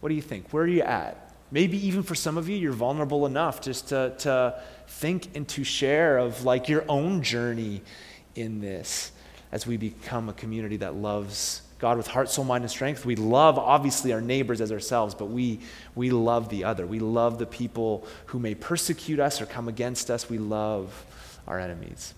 What 0.01 0.09
do 0.09 0.15
you 0.15 0.23
think? 0.23 0.53
Where 0.53 0.65
are 0.65 0.69
you 0.69 0.83
at? 0.83 1.33
Maybe 1.51 1.85
even 1.87 2.03
for 2.03 2.15
some 2.15 2.39
of 2.39 2.49
you, 2.49 2.57
you're 2.57 2.73
vulnerable 2.73 3.27
enough 3.27 3.61
just 3.61 3.89
to, 3.89 4.15
to 4.19 4.63
think 4.87 5.35
and 5.35 5.49
to 5.49 5.65
share 5.65 6.19
of 6.19 6.45
like 6.45 6.69
your 6.69 6.85
own 6.89 7.23
journey 7.23 7.83
in 8.37 8.61
this 8.61 9.11
as 9.51 9.67
we 9.67 9.77
become 9.77 10.29
a 10.29 10.33
community 10.33 10.77
that 10.77 10.95
loves 10.95 11.63
God 11.81 11.97
with 11.97 12.07
heart, 12.07 12.29
soul, 12.29 12.45
mind, 12.45 12.63
and 12.63 12.71
strength. 12.71 13.07
We 13.07 13.17
love, 13.17 13.59
obviously, 13.59 14.13
our 14.13 14.21
neighbors 14.21 14.61
as 14.61 14.71
ourselves, 14.71 15.15
but 15.15 15.27
we, 15.27 15.61
we 15.95 16.11
love 16.11 16.51
the 16.51 16.65
other. 16.65 16.87
We 16.87 16.99
love 16.99 17.39
the 17.39 17.47
people 17.47 18.07
who 18.27 18.39
may 18.39 18.55
persecute 18.55 19.19
us 19.19 19.41
or 19.41 19.47
come 19.47 19.67
against 19.67 20.11
us. 20.11 20.29
We 20.29 20.39
love 20.39 21.07
our 21.49 21.59
enemies. 21.59 22.15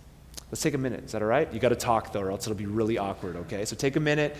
Let's 0.50 0.62
take 0.62 0.74
a 0.74 0.78
minute. 0.78 1.04
Is 1.04 1.12
that 1.12 1.22
all 1.22 1.28
right? 1.28 1.52
You 1.52 1.60
got 1.60 1.70
to 1.70 1.76
talk, 1.76 2.12
though, 2.12 2.22
or 2.22 2.30
else 2.30 2.46
it'll 2.46 2.58
be 2.58 2.66
really 2.66 2.98
awkward, 2.98 3.36
okay? 3.36 3.64
So 3.64 3.76
take 3.76 3.94
a 3.96 4.00
minute. 4.00 4.36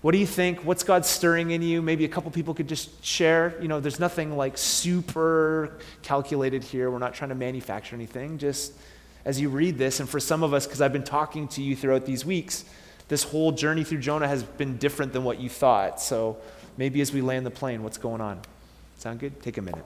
What 0.00 0.12
do 0.12 0.18
you 0.18 0.26
think? 0.26 0.64
What's 0.64 0.82
God 0.82 1.06
stirring 1.06 1.50
in 1.50 1.62
you? 1.62 1.80
Maybe 1.80 2.04
a 2.04 2.08
couple 2.08 2.30
people 2.30 2.54
could 2.54 2.68
just 2.68 3.04
share. 3.04 3.54
You 3.60 3.68
know, 3.68 3.80
there's 3.80 4.00
nothing 4.00 4.36
like 4.36 4.58
super 4.58 5.78
calculated 6.02 6.64
here. 6.64 6.90
We're 6.90 6.98
not 6.98 7.14
trying 7.14 7.30
to 7.30 7.34
manufacture 7.34 7.94
anything. 7.94 8.38
Just 8.38 8.72
as 9.24 9.40
you 9.40 9.48
read 9.48 9.78
this, 9.78 10.00
and 10.00 10.08
for 10.08 10.20
some 10.20 10.42
of 10.42 10.52
us, 10.52 10.66
because 10.66 10.80
I've 10.80 10.92
been 10.92 11.04
talking 11.04 11.48
to 11.48 11.62
you 11.62 11.76
throughout 11.76 12.04
these 12.04 12.24
weeks, 12.24 12.64
this 13.08 13.22
whole 13.24 13.52
journey 13.52 13.84
through 13.84 13.98
Jonah 13.98 14.28
has 14.28 14.42
been 14.42 14.76
different 14.78 15.12
than 15.12 15.24
what 15.24 15.40
you 15.40 15.48
thought. 15.48 16.00
So 16.00 16.38
maybe 16.76 17.00
as 17.00 17.12
we 17.12 17.20
land 17.20 17.44
the 17.44 17.50
plane, 17.50 17.82
what's 17.82 17.98
going 17.98 18.20
on? 18.20 18.40
Sound 18.98 19.20
good? 19.20 19.42
Take 19.42 19.58
a 19.58 19.62
minute. 19.62 19.84